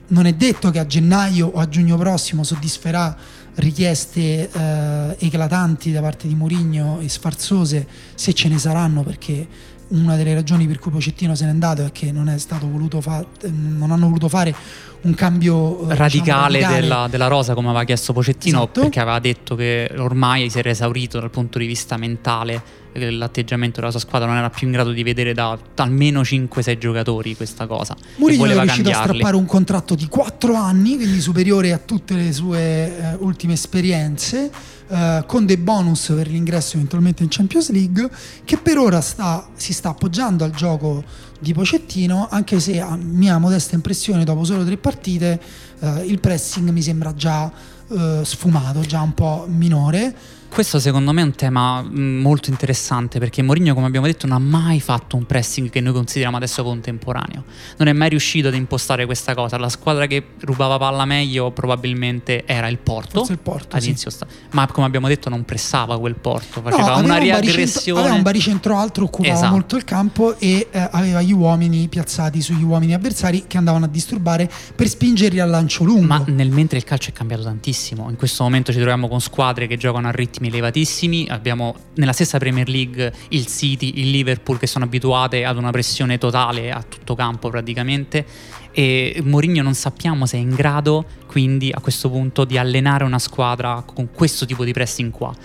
[0.08, 3.16] non è detto che a gennaio o a giugno prossimo soddisferà
[3.56, 9.48] richieste eh, eclatanti da parte di Mourinho e sfarzose, se ce ne saranno, perché
[9.90, 13.02] una delle ragioni per cui Pocettino se n'è andato è che non, è stato voluto
[13.02, 14.54] fa- non hanno voluto fare
[15.02, 16.82] un cambio eh, radicale, diciamo, radicale.
[16.82, 18.82] Della, della rosa come aveva chiesto Pocettino Esatto.
[18.82, 22.62] perché aveva detto che ormai si era esaurito dal punto di vista mentale
[22.94, 27.36] l'atteggiamento della sua squadra non era più in grado di vedere da almeno 5-6 giocatori
[27.36, 31.74] questa cosa Mourinho è riuscito a cambiarli strappare un contratto di 4 anni, quindi superiore
[31.74, 34.52] a tutte le sue eh, ultime esperienze,
[34.88, 38.10] eh, con dei bonus per l'ingresso eventualmente in Champions League,
[38.44, 41.04] che per ora sta- si sta appoggiando al gioco
[41.40, 45.40] di Pocettino, anche se a mia modesta impressione, dopo solo tre partite,
[45.80, 47.52] eh, il pressing mi sembra già
[47.90, 50.16] eh, sfumato, già un po' minore.
[50.50, 54.36] Questo secondo me è un tema mh, molto interessante perché Mourinho, come abbiamo detto, non
[54.36, 57.44] ha mai fatto un pressing che noi consideriamo adesso contemporaneo.
[57.78, 59.58] Non è mai riuscito ad impostare questa cosa.
[59.58, 63.20] La squadra che rubava palla meglio probabilmente era il Porto.
[63.20, 66.94] Forse il Porto, all'inizio sta- Ma come abbiamo detto non pressava quel Porto, No, faceva
[66.94, 68.00] aveva una un riaggressione.
[68.02, 69.52] aveva un baricentro alto, occupava Esatto.
[69.52, 73.88] molto il campo e eh, aveva gli uomini piazzati sugli uomini avversari che andavano a
[73.88, 76.06] disturbare per spingerli al lancio lungo.
[76.08, 79.68] Ma nel mentre il calcio è cambiato tantissimo, in questo momento ci troviamo con squadre
[79.68, 84.68] che giocano a ritmi elevatissimi, abbiamo nella stessa Premier League il City, il Liverpool che
[84.68, 88.26] sono abituate ad una pressione totale a tutto campo praticamente
[88.72, 93.20] e Mourinho non sappiamo se è in grado quindi a questo punto di allenare una
[93.20, 95.36] squadra con questo tipo di pressing qua.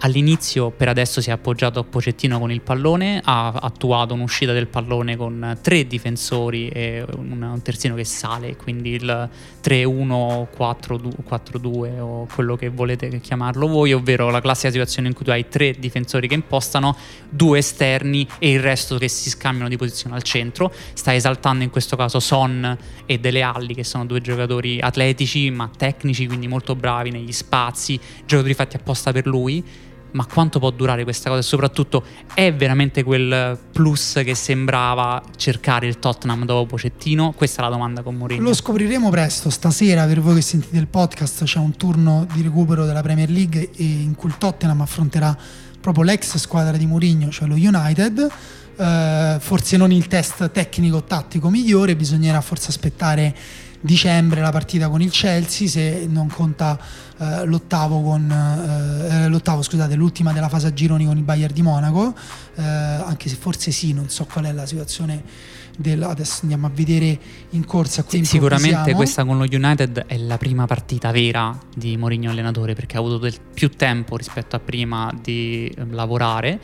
[0.00, 4.68] All'inizio per adesso si è appoggiato a Pocettino con il pallone, ha attuato un'uscita del
[4.68, 9.28] pallone con tre difensori e un, terzino che sale, quindi il
[9.60, 15.48] 3-1-4-2 o quello che volete chiamarlo voi, ovvero la classica situazione in cui tu hai
[15.48, 16.96] tre difensori che impostano,
[17.28, 20.72] due esterni e il resto che si scambiano di posizione al centro.
[20.92, 25.68] Sta esaltando in questo caso Son e Dele Alli che sono due giocatori atletici ma
[25.76, 31.04] tecnici, quindi molto bravi negli spazi, giocatori fatti apposta per lui ma quanto può durare
[31.04, 32.04] questa cosa e soprattutto
[32.34, 37.32] è veramente quel plus che sembrava cercare il Tottenham dopo Pocettino?
[37.32, 38.42] Questa è la domanda con Mourinho.
[38.42, 39.50] Lo scopriremo presto.
[39.50, 43.70] Stasera, per voi che sentite il podcast, c'è un turno di recupero della Premier League
[43.76, 45.36] in cui il Tottenham affronterà
[45.80, 48.30] proprio l'ex squadra di Mourinho, cioè lo United.
[48.76, 53.34] Eh, forse non il test tecnico-tattico migliore, bisognerà forse aspettare
[53.80, 56.78] dicembre la partita con il Chelsea se non conta
[57.18, 61.62] eh, l'ottavo con eh, l'ottavo scusate l'ultima della fase a gironi con il Bayern di
[61.62, 62.14] Monaco
[62.56, 65.22] eh, anche se forse sì non so qual è la situazione
[65.76, 67.16] del, adesso andiamo a vedere
[67.50, 71.96] in corsa qui Sì, sicuramente questa con lo United è la prima partita vera di
[71.96, 76.58] Mourinho allenatore perché ha avuto del- più tempo rispetto a prima di eh, lavorare.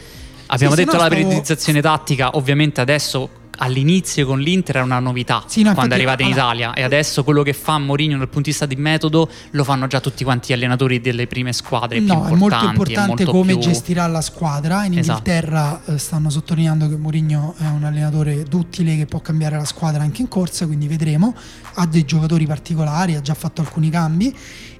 [0.46, 3.28] Abbiamo Sì, detto no la stavo- periodizzazione tattica, ovviamente adesso
[3.58, 6.82] all'inizio con l'Inter era una novità Sì, no, quando è arrivata in allora- Italia e
[6.82, 10.24] adesso quello che fa Mourinho dal punto di vista di metodo lo fanno già tutti
[10.24, 14.20] quanti gli allenatori delle prime squadre No, è molto importante molto come più- gestirà la
[14.20, 14.84] squadra.
[14.84, 15.18] In Esatto.
[15.18, 20.02] Inghilterra eh, stanno sottolineando che Mourinho è un allenatore duttile che può cambiare la squadra
[20.02, 21.34] anche in corsa, quindi vedremo.
[21.74, 24.34] Ha dei giocatori particolari, ha già fatto alcuni cambi.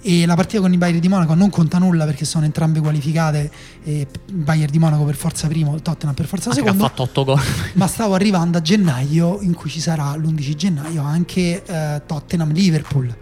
[0.07, 3.50] E la partita con i Bayern di Monaco non conta nulla perché sono entrambe qualificate.
[3.84, 6.72] E il Bayern di Monaco per forza primo, il Tottenham per forza anche che ha
[6.72, 6.94] secondo.
[6.94, 7.40] fatto 8 gol.
[7.72, 13.16] Ma stavo arrivando a gennaio, in cui ci sarà l'11 gennaio anche eh, Tottenham-Liverpool.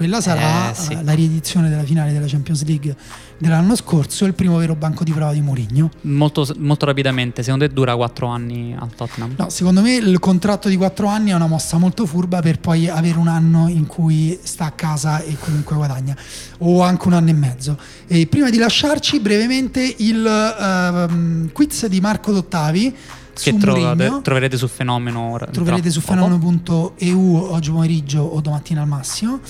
[0.00, 0.92] Quella sarà Eh, sì.
[0.94, 2.96] eh, la riedizione della finale della Champions League
[3.36, 5.90] dell'anno scorso, il primo vero banco di prova di Mourinho.
[6.02, 9.34] molto, molto rapidamente, secondo te dura 4 anni al Tottenham?
[9.36, 12.88] No, secondo me il contratto di 4 anni è una mossa molto furba per poi
[12.88, 16.16] avere un anno in cui sta a casa e comunque guadagna,
[16.60, 17.78] o anche un anno e mezzo.
[18.06, 22.96] E prima di lasciarci, brevemente il ehm, quiz di Marco Dottavi.
[23.32, 25.38] Che su trovate- troverete su Fenomeno.
[25.50, 29.40] troverete su fenomeno.eu oggi pomeriggio o domattina al massimo.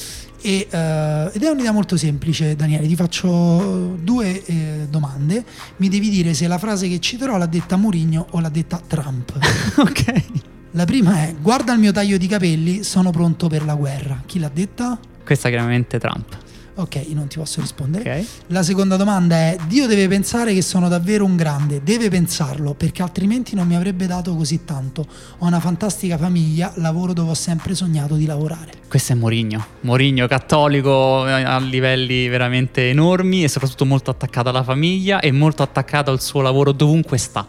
[0.43, 2.87] E, eh, ed è un'idea molto semplice, Daniele.
[2.87, 5.45] Ti faccio due eh, domande.
[5.77, 9.33] Mi devi dire se la frase che citerò l'ha detta Mourinho o l'ha detta Trump.
[9.77, 10.25] ok.
[10.73, 14.23] La prima è: Guarda il mio taglio di capelli, sono pronto per la guerra.
[14.25, 14.99] Chi l'ha detta?
[15.25, 16.37] Questa è chiaramente Trump.
[16.81, 18.21] Ok, non ti posso rispondere.
[18.21, 18.27] Ok.
[18.49, 23.03] La seconda domanda è: Dio deve pensare che sono davvero un grande, deve pensarlo, perché
[23.03, 25.07] altrimenti non mi avrebbe dato così tanto.
[25.39, 28.73] Ho una fantastica famiglia, lavoro dove ho sempre sognato di lavorare.
[28.89, 29.65] Questo è Mourinho.
[29.83, 35.63] Mourinho cattolico eh, a livelli veramente enormi e soprattutto molto attaccato alla famiglia e molto
[35.63, 37.47] attaccato al suo lavoro dovunque sta.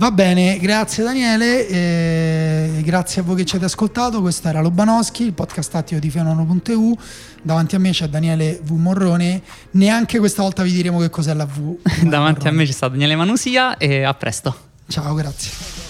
[0.00, 4.22] Va bene, grazie Daniele, eh, grazie a voi che ci avete ascoltato.
[4.22, 6.96] Questo era Lobanowski, il podcast tattico di fenomeno.eu.
[7.42, 8.70] Davanti a me c'è Daniele V.
[8.70, 9.42] Morrone.
[9.72, 11.76] Neanche questa volta vi diremo che cos'è la V.
[12.08, 14.56] Davanti a me c'è stato Daniele Manusia e a presto.
[14.88, 15.89] Ciao, grazie.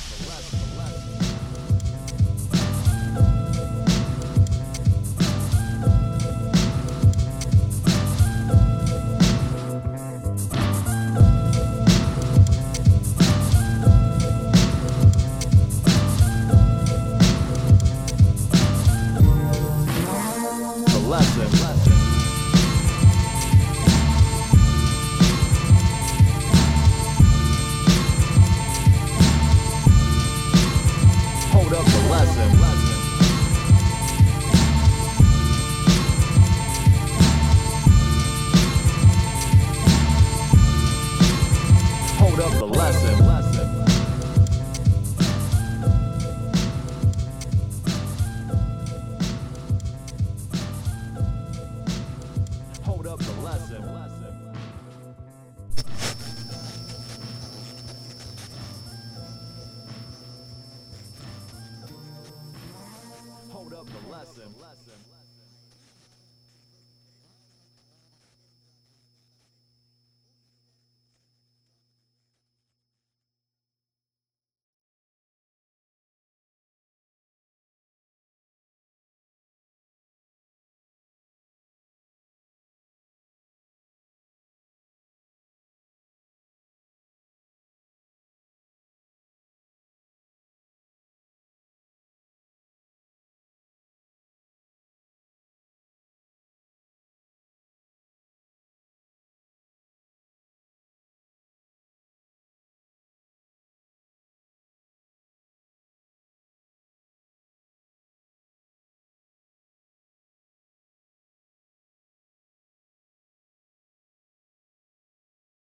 [21.11, 21.80] 烂嘴